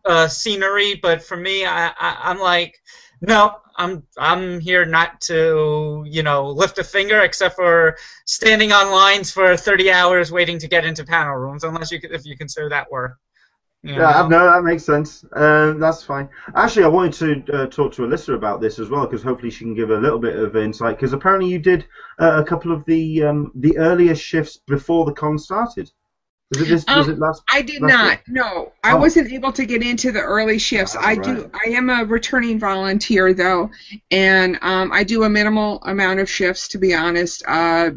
[0.05, 0.95] uh, scenery.
[0.95, 2.81] But for me, I, I I'm like,
[3.21, 8.91] no, I'm I'm here not to you know lift a finger except for standing on
[8.91, 12.69] lines for 30 hours waiting to get into panel rooms, unless you if you consider
[12.69, 13.17] that work.
[13.83, 15.23] You Yeah, no, that makes sense.
[15.33, 16.27] Um, that's fine.
[16.55, 19.63] Actually, I wanted to uh, talk to Alyssa about this as well because hopefully she
[19.63, 20.97] can give a little bit of insight.
[20.97, 21.85] Because apparently you did
[22.19, 25.91] uh, a couple of the um, the earlier shifts before the con started.
[26.51, 26.85] It this?
[26.87, 27.41] Um, it last?
[27.49, 28.13] I did not.
[28.13, 28.19] it.
[28.27, 28.97] No, I Oh.
[28.97, 30.95] wasn't able to get into the early shifts.
[30.95, 31.49] Ah, I do.
[31.53, 33.71] I am a returning volunteer though,
[34.11, 37.43] and um, I do a minimal amount of shifts to be honest.
[37.47, 37.91] Uh,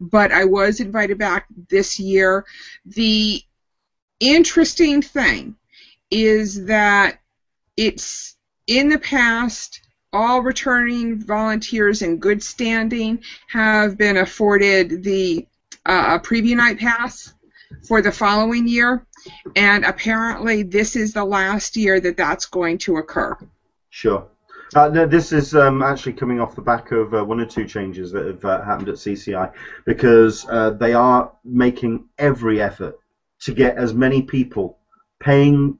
[0.00, 2.44] but I was invited back this year.
[2.86, 3.40] The
[4.18, 5.54] interesting thing
[6.10, 7.20] is that
[7.76, 8.36] it's
[8.66, 9.80] in the past
[10.12, 15.46] all returning volunteers in good standing have been afforded the
[15.86, 17.32] uh, preview night pass
[17.86, 19.06] for the following year,
[19.56, 23.36] and apparently this is the last year that that's going to occur.
[23.90, 24.26] Sure.
[24.74, 27.66] Uh, no, this is um, actually coming off the back of uh, one or two
[27.66, 29.52] changes that have uh, happened at CCI
[29.84, 32.98] because uh, they are making every effort
[33.40, 34.78] to get as many people
[35.20, 35.76] paying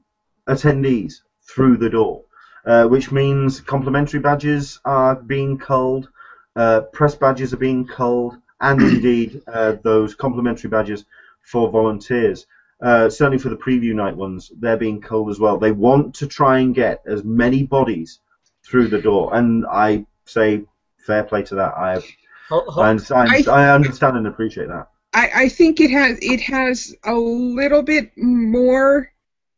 [0.47, 2.23] attendees through the door,
[2.67, 6.09] uh, which means complimentary badges are being culled,
[6.55, 9.41] uh, press badges are being culled, and indeed
[9.83, 11.05] those complimentary badges
[11.43, 12.47] for volunteers.
[12.81, 15.57] Uh, certainly for the preview night ones, they're being culled as well.
[15.57, 18.19] They want to try and get as many bodies
[18.65, 20.63] through the door, and I say
[20.97, 21.73] fair play to that.
[21.77, 22.01] I
[22.49, 24.89] Ho- ho- I understand, I- I understand and appreciate that.
[25.13, 29.09] I, I think it has it has a little bit more.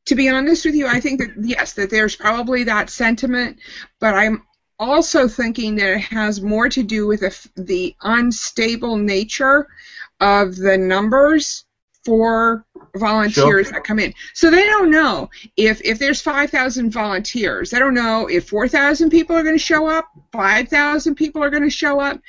[0.05, 3.57] To be honest with you, I think that yes, that there's probably that sentiment,
[3.99, 4.43] but I'm
[4.77, 9.67] also thinking that it has more to do with the, the unstable nature
[10.19, 11.64] of the numbers
[12.05, 13.73] for volunteers Sure.
[13.73, 14.13] that come in.
[14.33, 17.71] So they don't know if if there's 5,000 volunteers.
[17.71, 21.63] They don't know if 4,000 people are going to show up, 5,000 people are going
[21.63, 22.21] to show up.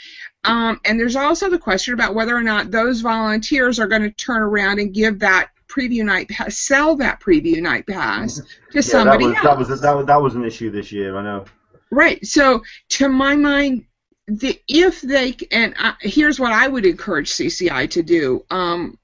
[0.45, 4.11] Um, and there's also the question about whether or not those volunteers are going to
[4.11, 8.81] turn around and give that preview night pass, sell that preview night pass to Yeah,
[8.81, 9.45] somebody that was, else.
[9.45, 11.17] that was that was that was an issue this year.
[11.17, 11.45] I know.
[11.91, 12.25] Right.
[12.25, 13.85] So, to my mind,
[14.29, 18.99] the if they and I, here's what I would encourage CCI to do um,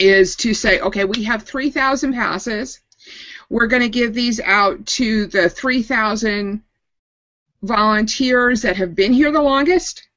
[0.00, 2.80] is to say, okay, we have 3,000 passes.
[3.48, 6.62] We're going to give these out to the 3,000
[7.62, 10.08] volunteers that have been here the longest.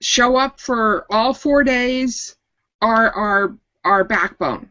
[0.00, 2.36] Show up for all four days.
[2.82, 4.70] are our our backbone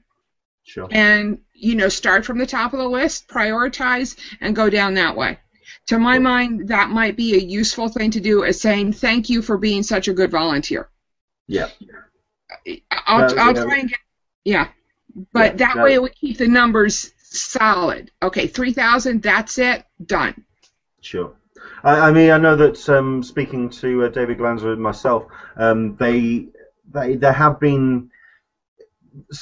[0.64, 0.88] Sure.
[0.92, 5.16] and you know start from the top of the list prioritize and go down that
[5.16, 5.38] way
[5.88, 6.22] to my Sure.
[6.22, 9.84] mind that might be a useful thing to do as saying thank you for being
[9.84, 10.90] such a good volunteer
[11.48, 11.70] Yeah.
[13.08, 14.00] i'll, I'll try and get
[14.46, 14.70] yeah
[15.34, 19.86] but Yeah, that that- way it would keep the numbers solid okay 3000 that's it
[20.06, 20.46] done
[21.02, 21.34] Sure.
[21.84, 25.26] I, I mean, I know that um, speaking to uh, David Glanzer and myself,
[25.56, 26.48] um, they,
[26.92, 28.10] they they have been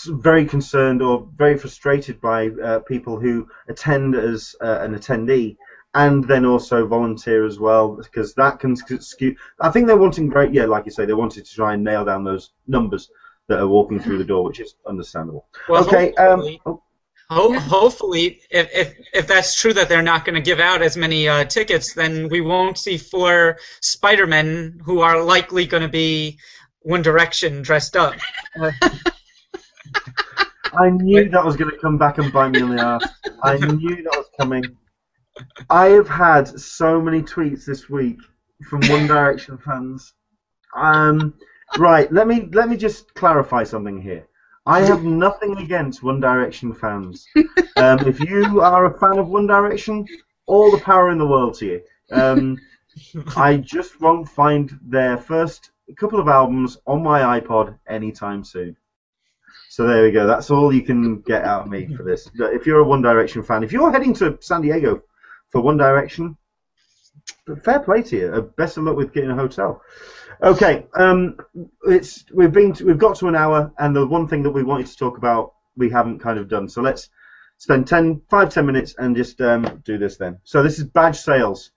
[0.08, 5.58] very concerned or very frustrated by uh, people who attend as uh, an attendee
[5.96, 9.36] and then also volunteer as well because that can skew.
[9.60, 10.54] I think they're wanting great.
[10.54, 13.10] Yeah, like you say, they wanted to try and nail down those numbers
[13.48, 15.48] that are walking through the door, which is understandable.
[15.70, 16.14] Well, okay.
[16.16, 16.82] Um, hopefully- oh,
[17.30, 20.96] Ho- Hopefully, if, if if that's true that they're not going to give out as
[20.96, 26.38] many uh, tickets, then we won't see four Spider-Men who are likely going to be
[26.84, 28.14] One Direction dressed up.
[30.80, 33.04] I knew that was going to come back and bite me in the ass.
[33.44, 34.64] I knew that was coming.
[35.70, 38.18] I have had so many tweets this week
[38.70, 40.14] from One Direction fans.
[40.76, 41.34] Um,
[41.78, 44.28] right, let me let me just clarify something here.
[44.66, 47.26] I have nothing against One Direction fans.
[47.78, 50.06] Um, if you are a fan of One Direction,
[50.46, 51.82] all the power in the world to you.
[52.12, 52.58] Um,
[53.36, 58.76] I just won't find their first couple of albums on my iPod anytime soon.
[59.70, 60.26] So there we go.
[60.26, 62.30] That's all you can get out of me for this.
[62.36, 65.04] If you're a One Direction fan, if you're heading to San Diego
[65.50, 66.36] for One Direction,
[67.64, 68.34] fair play to you.
[68.34, 69.82] Uh, Best of luck with getting a hotel.
[70.42, 71.36] Okay, um,
[71.86, 74.64] it's we've been to, we've got to an hour, and the one thing that we
[74.64, 76.70] wanted to talk about we haven't kind of done.
[76.70, 77.10] So let's
[77.58, 80.40] spend 10, 5, 10 minutes and just um, do this then.
[80.44, 81.72] So this is badge sales,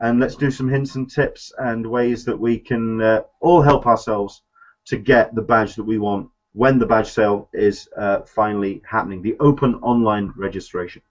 [0.00, 3.86] and let's do some hints and tips and ways that we can uh, all help
[3.86, 4.42] ourselves
[4.86, 9.22] to get the badge that we want when the badge sale is uh, finally happening,
[9.22, 11.02] the open online registration.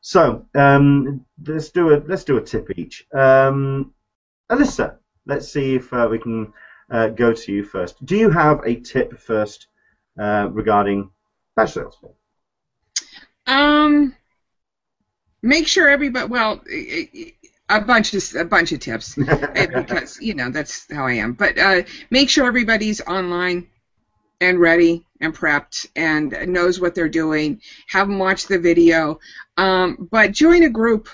[0.00, 3.06] So um, let's do a let's do a tip each.
[3.14, 3.94] Um,
[4.50, 6.52] Alyssa, let's see if uh, we can
[6.90, 8.04] uh, go to you first.
[8.04, 9.68] Do you have a tip first
[10.18, 11.10] uh, regarding
[11.56, 11.96] batch sales?
[13.46, 14.14] Um,
[15.42, 16.26] make sure everybody.
[16.26, 16.62] Well,
[17.68, 19.14] a bunch of a bunch of tips
[19.54, 21.32] because you know that's how I am.
[21.32, 23.68] But uh, make sure everybody's online
[24.40, 27.60] and ready and prepped and knows what they're doing.
[27.88, 29.20] Have them watch the video.
[29.56, 31.08] Um, but join a group.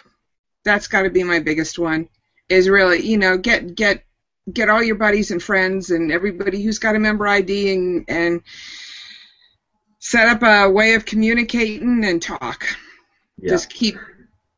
[0.64, 2.08] That's got to be my biggest one.
[2.50, 4.04] Is really you know get get
[4.52, 8.42] get all your buddies and friends and everybody who's got a member ID and and
[10.00, 12.66] set up a way of communicating and talk.
[13.38, 13.50] Yeah.
[13.50, 13.96] Just keep,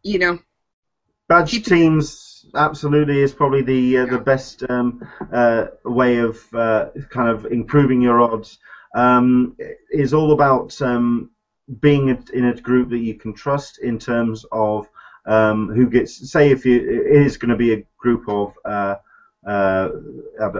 [0.02, 0.38] you know,
[1.28, 6.90] Badge Keep- teams absolutely is probably the uh, the best um, uh, way of uh,
[7.10, 8.58] kind of improving your odds.
[8.94, 9.56] Um,
[9.90, 11.30] is all about um,
[11.80, 14.86] being in a group that you can trust in terms of
[15.26, 16.30] um, who gets.
[16.30, 18.54] Say if you it is going to be a group of.
[18.64, 18.96] Uh,
[19.46, 19.88] uh,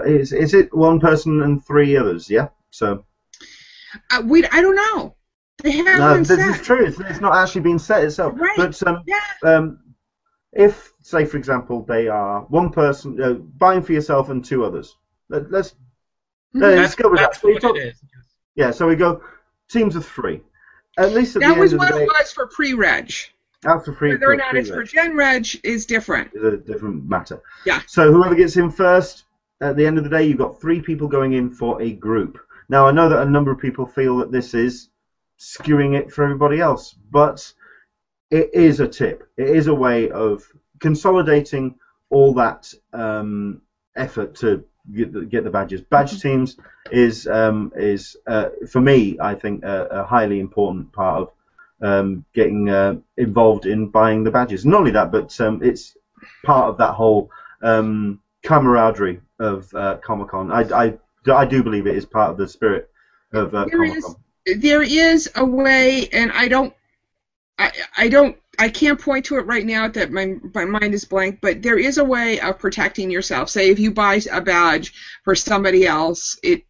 [0.05, 2.29] is, is it one person and three others?
[2.29, 2.49] Yeah.
[2.71, 3.05] So
[4.11, 5.15] uh, we I don't know.
[5.63, 6.51] They haven't no, this said.
[6.61, 6.85] is true.
[6.85, 8.35] It's, it's not actually been set itself.
[8.37, 8.57] Right.
[8.57, 9.21] But um, Yeah.
[9.45, 9.79] um,
[10.53, 14.97] if, say, for example, they are one person uh, buying for yourself and two others,
[15.29, 15.77] let, let's
[16.55, 16.77] Mhm.
[16.77, 17.41] let's go with that's that.
[17.41, 18.03] So we talk- it is.
[18.57, 18.71] yeah.
[18.73, 19.23] So we go
[19.71, 20.43] teams of three.
[20.99, 23.11] At least at That the was end of what the day, it was for pre-reg.
[23.63, 24.11] For free.
[24.11, 26.31] Whether or for not it's for gen reg is different.
[26.35, 27.41] It's a different matter.
[27.65, 27.81] Yeah.
[27.87, 29.25] So whoever gets in first,
[29.61, 32.39] at the end of the day, you've got three people going in for a group.
[32.69, 34.89] Now I know that a number of people feel that this is
[35.39, 37.53] skewing it for everybody else, but
[38.31, 39.29] it is a tip.
[39.37, 40.45] It is a way of
[40.81, 41.77] consolidating
[42.11, 43.61] all that um,
[43.97, 45.81] effort to get the, get the badges.
[45.83, 46.57] Badge teams
[46.91, 51.33] is um, is uh, for me, I think, a, a highly important part of
[51.83, 54.65] um, getting uh, involved in buying the badges.
[54.65, 55.97] Not only that, but um, it's
[56.45, 57.31] part of that whole
[57.63, 60.51] um, camaraderie of uh, Comic Con.
[60.51, 60.99] I, I,
[61.33, 62.89] I do believe it is part of the spirit
[63.33, 64.15] of uh, Comic Con.
[64.57, 66.73] There is a way, and I don't,
[67.59, 71.05] I, I don't, I can't point to it right now that my my mind is
[71.05, 71.39] blank.
[71.41, 73.49] But there is a way of protecting yourself.
[73.49, 74.93] Say if you buy a badge
[75.25, 76.65] for somebody else, it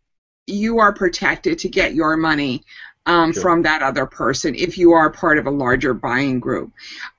[0.47, 2.63] you are protected to get your money
[3.07, 3.43] um, Sure.
[3.43, 6.73] from that other person if you are part of a larger buying group.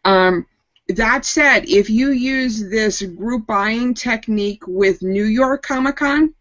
[0.06, 0.46] Um,
[0.90, 6.34] that said, if you use this group buying technique with New York Comic Con,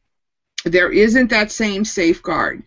[0.64, 2.62] there isn't that same safeguard.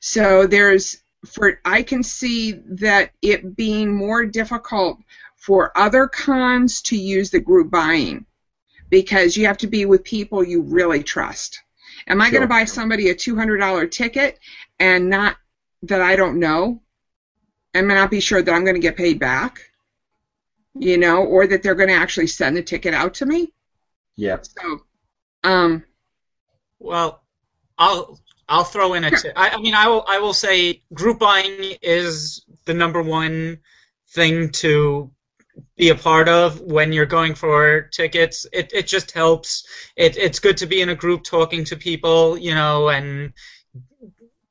[0.00, 4.98] So there's for I can see that it being more difficult
[5.36, 8.24] for other cons to use the group buying
[8.88, 11.60] because you have to be with people you really trust.
[12.06, 12.32] Am I Sure.
[12.32, 14.38] going to buy somebody a $200 ticket
[14.78, 15.36] and not
[15.82, 16.82] that I don't know?
[17.74, 19.60] Am I not be sure that I'm going to get paid back?
[20.74, 23.52] You know, or that they're going to actually send the ticket out to me?
[24.16, 24.38] Yeah.
[24.42, 24.80] So,
[25.44, 25.84] um,
[26.78, 27.22] Well,
[27.78, 29.32] I'll I'll throw in a tip.
[29.36, 33.58] I, I mean, I will I will say group buying is the number one
[34.10, 35.10] thing to
[35.76, 38.46] be a part of when you're going for tickets.
[38.52, 39.66] It it just helps.
[39.96, 43.32] It it's good to be in a group talking to people, you know, and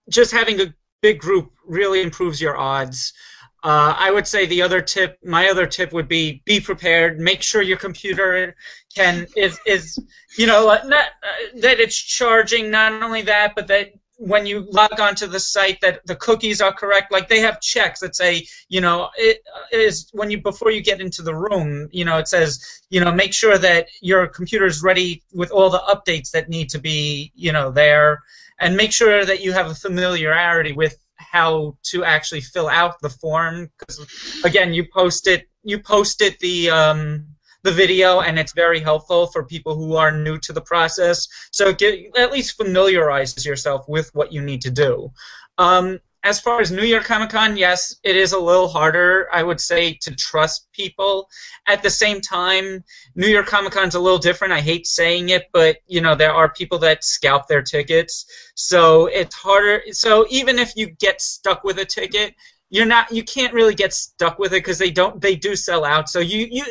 [0.09, 3.13] just having a big group really improves your odds.
[3.61, 7.19] Uh, I would say the other tip, my other tip would be be prepared.
[7.19, 8.55] Make sure your computer
[8.95, 9.99] can is is
[10.37, 12.71] you know not, uh, that it's charging.
[12.71, 16.73] Not only that, but that when you log onto the site that the cookies are
[16.73, 19.41] correct like they have checks that say you know it
[19.71, 23.13] is when you before you get into the room you know it says you know
[23.13, 27.31] make sure that your computer is ready with all the updates that need to be
[27.33, 28.21] you know there
[28.59, 33.09] and make sure that you have a familiarity with how to actually fill out the
[33.09, 37.25] form because again you post it you posted the um,
[37.63, 41.27] the video and it's very helpful for people who are new to the process.
[41.51, 45.11] So get, at least familiarize yourself with what you need to do.
[45.57, 49.41] Um, as far as New York Comic Con, yes, it is a little harder, I
[49.41, 51.29] would say, to trust people.
[51.67, 52.83] At the same time,
[53.15, 54.53] New York Comic Con's a little different.
[54.53, 59.05] I hate saying it, but you know there are people that scalp their tickets, so
[59.05, 59.81] it's harder.
[59.91, 62.35] So even if you get stuck with a ticket,
[62.69, 65.83] you're not you can't really get stuck with it because they don't they do sell
[65.83, 66.63] out so you you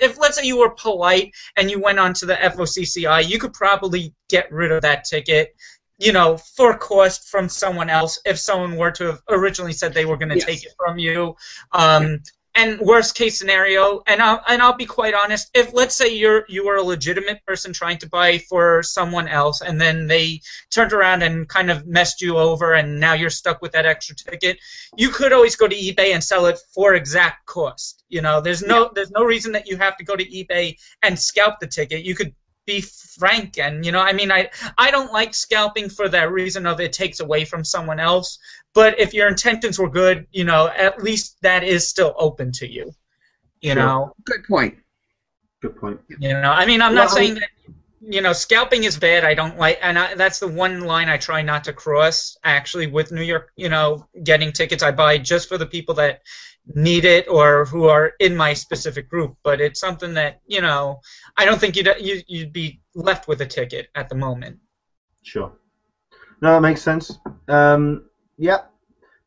[0.00, 3.52] if let's say you were polite and you went on to the FOCCI you could
[3.52, 5.54] probably get rid of that ticket
[6.02, 10.04] you know for cost from someone else if someone were to have originally said they
[10.04, 10.44] were going to yes.
[10.44, 11.34] take it from you
[11.72, 12.20] um,
[12.54, 16.44] and worst case scenario, and I'll, and I'll be quite honest, if let's say you're
[16.48, 20.40] you were a legitimate person trying to buy for someone else, and then they
[20.70, 24.14] turned around and kind of messed you over, and now you're stuck with that extra
[24.14, 24.58] ticket,
[24.96, 28.04] you could always go to eBay and sell it for exact cost.
[28.10, 31.18] You know, there's no there's no reason that you have to go to eBay and
[31.18, 32.04] scalp the ticket.
[32.04, 32.34] You could
[32.72, 32.80] be
[33.18, 34.48] frank and you know i mean i
[34.78, 38.38] i don't like scalping for that reason of it takes away from someone else
[38.74, 42.66] but if your intentions were good you know at least that is still open to
[42.66, 42.90] you
[43.60, 43.82] you sure.
[43.82, 44.12] know?
[44.24, 44.76] Good point.
[45.60, 46.00] Good point.
[46.18, 47.50] You know i mean i'm not saying that
[48.00, 51.16] you know scalping is bad i don't like and I, that's the one line i
[51.16, 54.82] try not to cross actually with new york you know getting tickets.
[54.82, 56.22] I buy just for the people that
[56.74, 59.36] need it or who are in my specific group.
[59.42, 61.00] But it's something that you know
[61.36, 64.58] I don't think you'd you'd be left with a ticket at the moment.
[65.22, 65.52] Sure.
[66.40, 67.18] No, that makes sense.
[67.48, 68.06] Um,
[68.36, 68.62] yeah,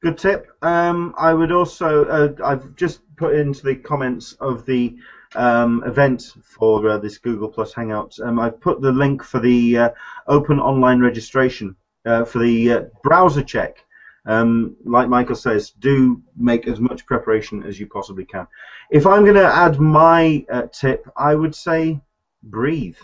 [0.01, 0.47] good tip.
[0.61, 4.97] Um, I would also uh, I've just put into the comments of the
[5.35, 8.17] um, event for uh, this Google Plus Hangout.
[8.23, 9.89] Um, I've put the link for the uh,
[10.27, 11.75] open online registration
[12.05, 13.84] uh, for the uh, browser check
[14.25, 18.47] um, like Michael says, do make as much preparation as you possibly can.
[18.89, 21.99] If I'm going to add my uh, tip, I would say
[22.43, 22.97] breathe.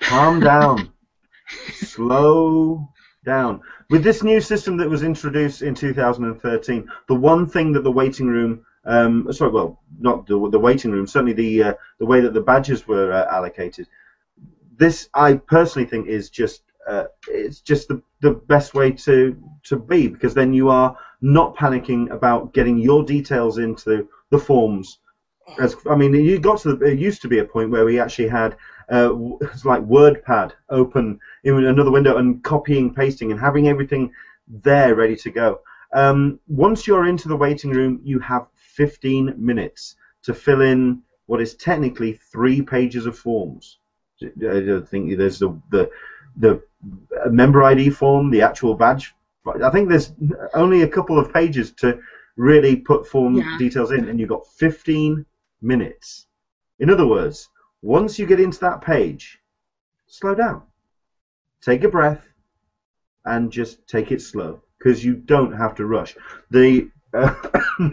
[0.00, 0.92] Calm down.
[1.72, 2.88] Slow
[3.24, 3.60] down.
[3.90, 8.26] With this new system that was introduced in 2013, the one thing that the waiting
[8.26, 12.32] room um, sorry, well, not the, the waiting room, certainly the uh, the way that
[12.32, 13.88] the badges were uh, allocated.
[14.76, 19.76] This, I personally think, is just uh, it's just the, the best way to to
[19.76, 24.98] be because then you are not panicking about getting your details into the forms.
[25.58, 27.98] As I mean, you got to the, it used to be a point where we
[27.98, 28.56] actually had
[28.90, 34.12] uh, it's like WordPad open in another window and copying, pasting, and having everything
[34.48, 35.60] there ready to go.
[35.92, 41.40] Um, once you're into the waiting room, you have 15 minutes to fill in what
[41.40, 43.78] is technically three pages of forms.
[44.22, 45.90] I think there's the the
[46.36, 46.62] the
[47.30, 49.14] member ID form, the actual badge.
[49.62, 50.12] I think there's
[50.54, 52.00] only a couple of pages to
[52.36, 53.56] really put form yeah.
[53.58, 55.24] details in, and you've got 15
[55.62, 56.26] minutes.
[56.78, 57.48] In other words,
[57.82, 59.38] once you get into that page,
[60.06, 60.62] slow down,
[61.62, 62.26] take a breath,
[63.24, 66.16] and just take it slow because you don't have to rush.
[66.50, 67.34] The uh,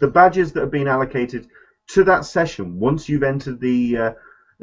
[0.00, 1.48] the badges that have been allocated
[1.88, 4.12] to that session, once you've entered the uh,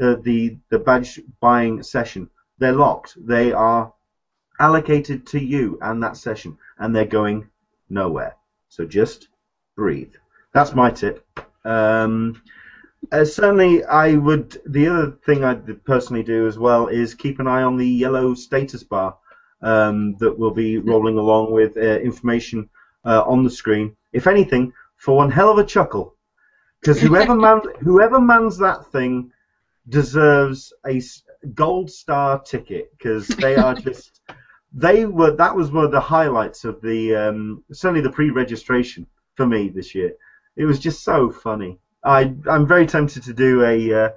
[0.01, 3.15] uh, the the badge buying session, they're locked.
[3.17, 3.93] They are
[4.59, 7.49] allocated to you and that session, and they're going
[7.89, 8.35] nowhere.
[8.69, 9.27] So just
[9.75, 10.13] breathe.
[10.53, 11.25] That's my tip.
[11.63, 12.41] Um,
[13.11, 14.61] uh, certainly, I would.
[14.65, 18.33] The other thing I'd personally do as well is keep an eye on the yellow
[18.33, 19.17] status bar
[19.61, 22.69] um, that will be rolling along with uh, information
[23.03, 23.95] uh, on the screen.
[24.13, 26.15] If anything, for one hell of a chuckle,
[26.79, 29.31] because whoever man, whoever mans that thing
[29.87, 31.01] deserves a
[31.53, 34.21] gold star ticket because they are just
[34.73, 39.45] they were that was one of the highlights of the um, certainly the pre-registration for
[39.45, 40.13] me this year.
[40.55, 41.79] It was just so funny.
[42.03, 44.09] I I'm very tempted to do a uh,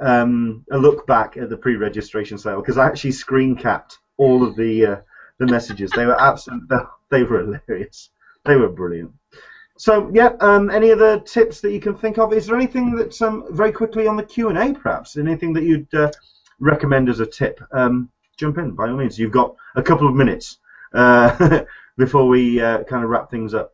[0.00, 4.56] um, a look back at the pre-registration sale because I actually screen capped all of
[4.56, 4.96] the uh,
[5.38, 5.90] the messages.
[5.90, 6.76] They were absolutely
[7.10, 8.10] they were hilarious.
[8.44, 9.12] They were brilliant.
[9.80, 12.34] So yeah, um, any other tips that you can think of?
[12.34, 15.16] Is there anything that's um, very quickly on the Q and A, perhaps?
[15.16, 16.10] Anything that you'd uh,
[16.58, 17.58] recommend as a tip?
[17.72, 19.18] Um, jump in by all means.
[19.18, 20.58] You've got a couple of minutes
[20.92, 21.62] uh,
[21.96, 23.72] before we uh, kind of wrap things up.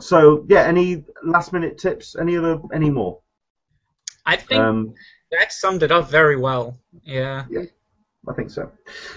[0.00, 2.16] so yeah, any last minute tips?
[2.20, 2.60] Any other?
[2.74, 3.20] Any more?
[4.26, 4.94] I think Um,
[5.30, 6.76] that summed it up very well.
[7.04, 7.44] Yeah.
[8.28, 8.68] I think so.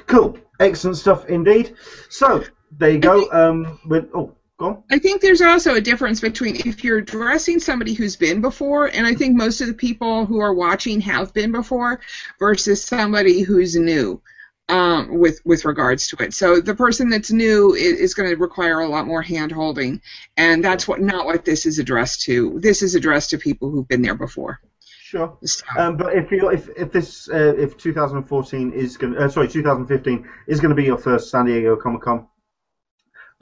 [0.05, 1.73] Cool, excellent stuff indeed.
[2.09, 2.43] So
[2.77, 3.31] there you go.
[3.31, 4.83] Um, with oh, go.
[4.91, 9.05] I think there's also a difference between if you're addressing somebody who's been before, and
[9.05, 11.99] I think most of the people who are watching have been before,
[12.39, 14.21] versus somebody who's new
[14.69, 16.33] um, with with regards to it.
[16.33, 20.01] So the person that's new is, is going to require a lot more hand holding,
[20.37, 22.59] and that's what not what this is addressed to.
[22.59, 24.59] This is addressed to people who've been there before.
[24.79, 25.37] Sure.
[25.43, 29.47] So, Um, but if you if if this uh, if 2014 is going uh, sorry
[29.47, 32.27] 2015 is going to be your first San Diego Comic Con,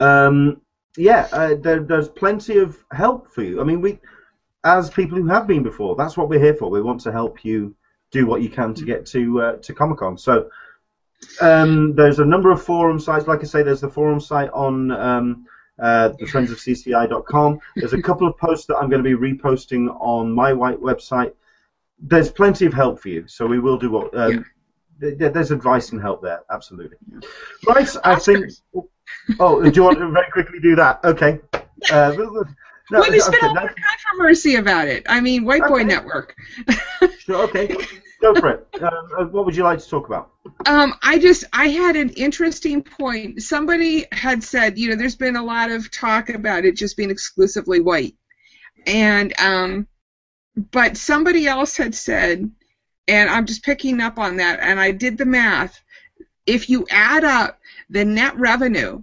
[0.00, 0.60] um,
[0.96, 3.60] yeah, uh, there, there's plenty of help for you.
[3.60, 3.98] I mean, we
[4.64, 6.70] as people who have been before, that's what we're here for.
[6.70, 7.74] We want to help you
[8.10, 10.18] do what you can to get to uh, to Comic Con.
[10.18, 10.50] So
[11.40, 13.26] um, there's a number of forum sites.
[13.26, 14.90] Like I say, there's the forum site on.
[14.92, 15.46] Um,
[15.78, 17.58] uh, the friends of CCI.com.
[17.76, 21.32] There's a couple of posts that I'm going to be reposting on my white website
[22.02, 24.16] there's plenty of help for you, so we will do what.
[24.16, 24.46] Um, th-
[25.02, 26.96] There's advice and help there, absolutely.
[27.66, 28.52] Right, I think.
[29.40, 31.00] Oh, do you want to very quickly do that?
[31.04, 31.40] Okay.
[31.90, 35.04] Uh, no, well, there's been okay, a lot of controversy about it.
[35.08, 36.36] I mean, White Boy Network.
[37.18, 37.74] sure, okay,
[38.20, 38.68] go for it.
[38.80, 40.30] Um, uh, what would you like to talk about?
[40.66, 43.42] Um, I just I had an interesting point.
[43.42, 47.10] Somebody had said, you know, there's been a lot of talk about it just being
[47.10, 48.14] exclusively white,
[48.86, 49.88] and um,
[50.70, 52.50] but somebody else had said,
[53.08, 55.80] and I'm just picking up on that, and I did the math.
[56.46, 57.58] If you add up
[57.90, 59.02] the net revenue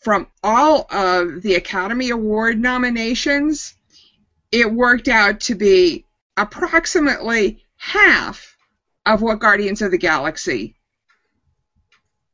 [0.00, 3.74] from all of the Academy Award nominations,
[4.50, 6.04] it worked out to be
[6.36, 8.56] approximately half
[9.04, 10.76] of what Guardians of the Galaxy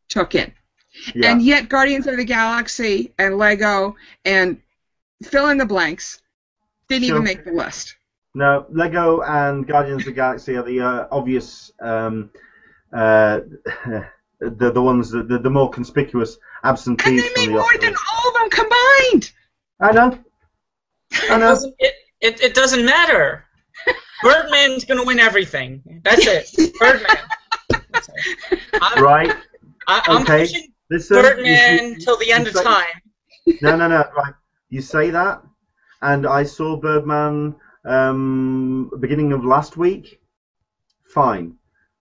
[0.09, 0.53] took in.
[1.15, 1.31] Yeah.
[1.31, 4.61] And yet, Guardians of the Galaxy and Lego and
[5.23, 6.21] fill in the blanks
[6.89, 7.97] didn't even make the list.
[8.39, 12.31] No, Lego and Guardians of the Galaxy are the uh, obvious, um,
[12.93, 13.41] uh,
[14.41, 17.09] the the ones that the, the more conspicuous absentees.
[17.09, 17.81] And they from made the more Oscars.
[17.81, 19.33] than all of them combined.
[19.81, 20.19] I know.
[21.13, 21.39] I It know.
[21.41, 23.45] doesn't, it, it, it doesn't matter.
[24.23, 25.83] Birdman's gonna win everything.
[26.05, 26.75] That's it.
[26.79, 27.17] Birdman.
[27.91, 28.09] That's
[28.53, 28.61] it.
[28.81, 29.35] I'm, Right.
[29.89, 30.43] I, I'm Okay.
[30.47, 31.17] pushing Listen.
[31.17, 33.01] you- Birdman you- till the end of say- time.
[33.63, 34.05] No, no, no.
[34.17, 34.35] Right.
[34.69, 35.43] You say that,
[36.03, 37.57] and I saw Birdman
[37.89, 40.21] um, beginning of last week.
[41.05, 41.55] Fine.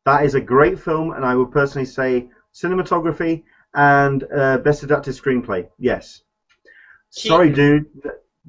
[0.06, 3.44] That is a great film, and I would personally say cinematography
[3.74, 5.68] and uh, best adapted screenplay.
[5.78, 6.22] Yes.
[7.10, 7.86] Sorry, dude.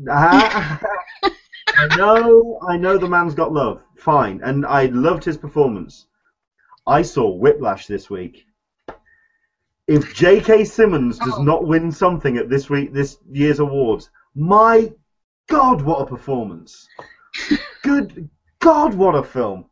[0.11, 0.79] I
[1.97, 3.83] know, I know the man's got love.
[3.97, 6.07] Fine, and I loved his performance.
[6.87, 8.47] I saw Whiplash this week.
[9.87, 10.65] If J.K.
[10.65, 11.43] Simmons does Oh.
[11.43, 14.93] not win something at this week, this year's awards, my
[15.49, 16.87] God, what a performance!
[17.83, 18.29] Good
[18.61, 19.67] God, what a film!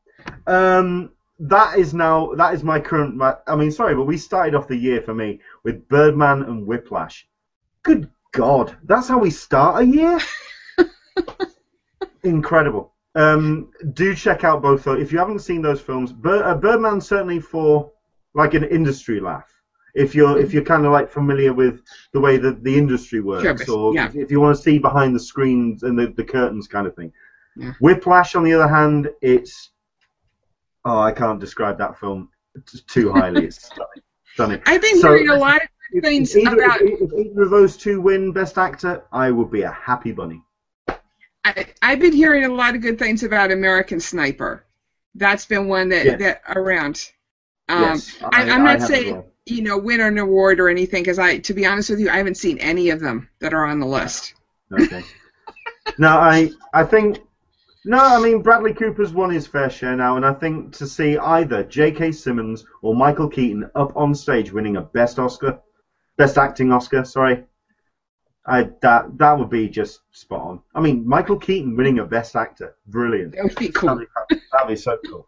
[0.46, 3.16] Um, that is now that is my current.
[3.16, 6.66] My, I mean, sorry, but we started off the year for me with Birdman and
[6.66, 7.26] Whiplash.
[7.82, 10.18] Good God, that's how we start a year.
[12.22, 12.92] Incredible.
[13.14, 14.84] Um, do check out both.
[14.84, 15.00] Those.
[15.00, 17.90] If you haven't seen those films, Bir- uh, Birdman certainly for
[18.34, 19.50] like an industry laugh.
[19.94, 21.80] If you're if you're kind of like familiar with
[22.12, 24.08] the way that the industry works, Sure, or yeah.
[24.08, 26.94] if, if you want to see behind the screens and the, the curtains kind of
[26.94, 27.10] thing.
[27.56, 27.72] Yeah.
[27.80, 29.70] Whiplash, on the other hand, it's
[30.84, 32.28] oh, I can't describe that film
[32.70, 33.46] t- too highly.
[33.46, 34.02] It's stunning.
[34.34, 34.62] stunning.
[34.66, 36.80] I've been So- hearing a lot of If, things if either, about.
[36.82, 40.42] if, if either of those two win Best Actor, I would be a happy bunny.
[41.44, 44.64] I, I've been hearing a lot of good things about American Sniper.
[45.14, 46.18] That's been one that Yes.
[46.20, 47.10] that around.
[47.68, 49.26] Um, yes, I, I'm not saying well.
[49.46, 52.16] you know win an award or anything because I, to be honest with you, I
[52.18, 54.34] haven't seen any of them that are on the list.
[54.72, 55.02] Okay.
[55.98, 57.20] no, I I think
[57.86, 61.16] no, I mean Bradley Cooper's won his fair share now, and I think to see
[61.16, 62.12] either J.K.
[62.12, 65.60] Simmons or Michael Keaton up on stage winning a Best Oscar,
[66.16, 67.44] Best Acting Oscar, sorry,
[68.44, 70.62] I that that would be just spot on.
[70.74, 73.34] I mean, Michael Keaton winning a Best Actor, brilliant.
[73.34, 73.96] That would be cool.
[73.96, 75.26] That'd be, that'd be so cool.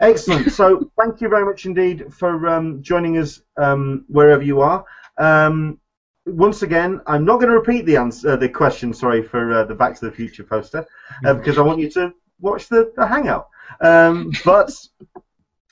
[0.00, 0.50] Excellent.
[0.52, 4.84] So thank you very much indeed for um, joining us um, wherever you are.
[5.18, 5.78] Um,
[6.26, 8.94] once again, I'm not going to repeat the answer, uh, the question.
[8.94, 10.86] Sorry for uh, the Back to the Future poster,
[11.24, 13.48] uh, because I want you to watch the, the hangout.
[13.80, 14.72] Um, but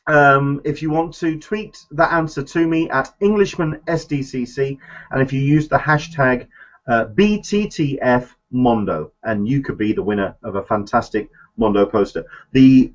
[0.06, 4.78] um, if you want to tweet that answer to me at EnglishmanSDCC,
[5.10, 6.48] and if you use the hashtag
[6.88, 12.24] uh, BTTFMondo, and you could be the winner of a fantastic Mondo poster.
[12.52, 12.92] The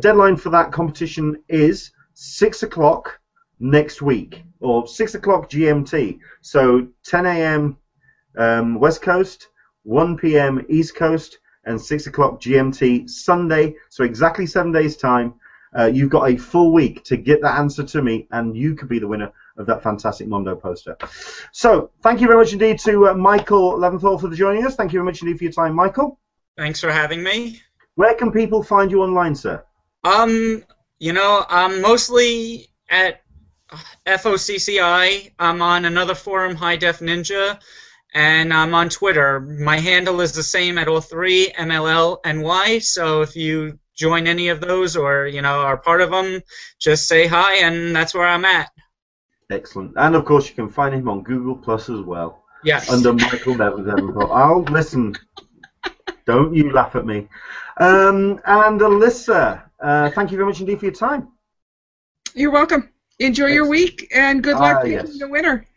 [0.00, 3.20] deadline for that competition is six o'clock
[3.60, 6.18] next week, or six o'clock GMT.
[6.40, 7.76] So 10 a.m.
[8.36, 9.48] Um, West Coast,
[9.82, 10.64] 1 p.m.
[10.68, 13.74] East Coast, and 6 o'clock GMT Sunday.
[13.90, 15.34] So exactly seven days' time.
[15.78, 18.88] Uh, you've got a full week to get that answer to me, and you could
[18.88, 20.96] be the winner of that fantastic Mondo poster.
[21.52, 24.76] So, thank you very much indeed to uh, Michael Leventhal for joining us.
[24.76, 26.18] Thank you very much indeed for your time, Michael.
[26.56, 27.60] Thanks for having me.
[27.96, 29.62] Where can people find you online, sir?
[30.04, 30.64] Um,
[31.00, 33.20] you know, I'm mostly at
[34.06, 35.32] FOCCI.
[35.38, 37.60] I'm on another forum, High Def Ninja,
[38.14, 39.40] and I'm on Twitter.
[39.40, 42.82] My handle is the same at all three, MLLNY.
[42.82, 46.42] So if you join any of those or you know are part of them,
[46.80, 48.70] just say hi, and that's where I'm at.
[49.50, 49.92] Excellent.
[49.96, 52.44] And of course, you can find him on Google Plus as well.
[52.64, 52.90] Yes.
[52.90, 54.30] Under Michael Neventhal.
[54.30, 55.14] I'll listen.
[56.26, 57.28] Don't you laugh at me.
[57.78, 61.28] Um, and Alyssa, uh, thank you very much indeed for your time.
[62.34, 62.90] You're welcome.
[63.20, 65.18] Enjoy your week and good luck picking yes.
[65.18, 65.66] the winner.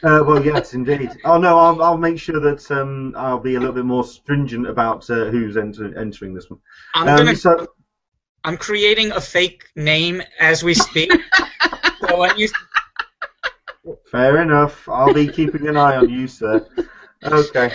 [0.00, 1.10] Uh, well, yes, indeed.
[1.24, 4.68] Oh no, I'll, I'll make sure that um, I'll be a little bit more stringent
[4.68, 6.60] about uh, who's enter- entering this one.
[6.94, 7.34] I'm Um, gonna.
[7.34, 7.66] so,
[8.44, 11.10] I'm creating a fake name as we speak.
[12.06, 12.48] so when you
[14.10, 14.88] fair enough.
[14.88, 16.66] I'll be keeping an eye on you, sir.
[17.24, 17.72] Okay.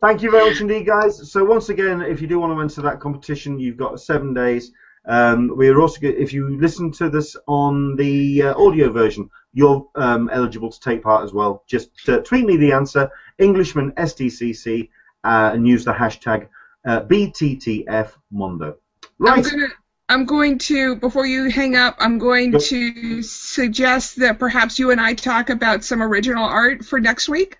[0.00, 1.30] Thank you very much indeed, guys.
[1.30, 4.72] So once again, if you do want to enter that competition, you've got seven days.
[5.10, 9.88] Um, we are also, if you listen to this on the uh, audio version, you're
[9.96, 11.64] um, eligible to take part as well.
[11.66, 14.88] Just uh, tweet me the answer, Englishman SDCC,
[15.24, 16.46] uh, and use the hashtag
[16.86, 18.76] uh, BTTF Mondo.
[19.20, 19.44] I'm Right.
[19.44, 19.66] gonna.
[20.08, 21.96] I'm going to before you hang up.
[21.98, 22.62] I'm going Yep.
[22.62, 27.58] to suggest that perhaps you and I talk about some original art for next week,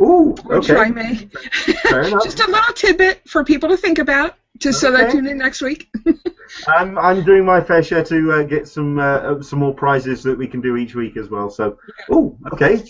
[0.00, 0.90] Ooh, which I okay.
[0.90, 1.28] may.
[2.24, 5.62] Just a little tidbit for people to think about, just so they tune in next
[5.62, 5.92] week.
[6.68, 10.36] I'm, I'm doing my fair share to uh, get some uh, some more prizes that
[10.36, 11.50] we can do each week as well.
[11.50, 11.78] So,
[12.10, 12.82] oh, okay,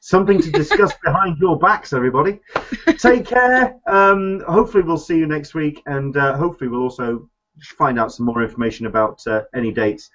[0.00, 2.40] something to discuss behind your backs, everybody.
[2.98, 3.76] Take care.
[3.86, 7.28] Um, hopefully, we'll see you next week, and uh, hopefully, we'll also
[7.62, 10.10] find out some more information about uh, any dates.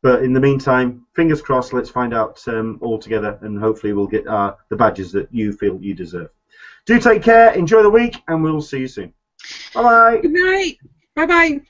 [0.00, 1.72] But in the meantime, fingers crossed.
[1.72, 5.52] Let's find out um, all together, and hopefully, we'll get uh, the badges that you
[5.52, 6.30] feel you deserve.
[6.86, 7.52] Do take care.
[7.52, 9.12] Enjoy the week, and we'll see you soon.
[9.74, 10.18] Bye bye.
[10.22, 10.78] Good night.
[11.14, 11.60] Bye bye.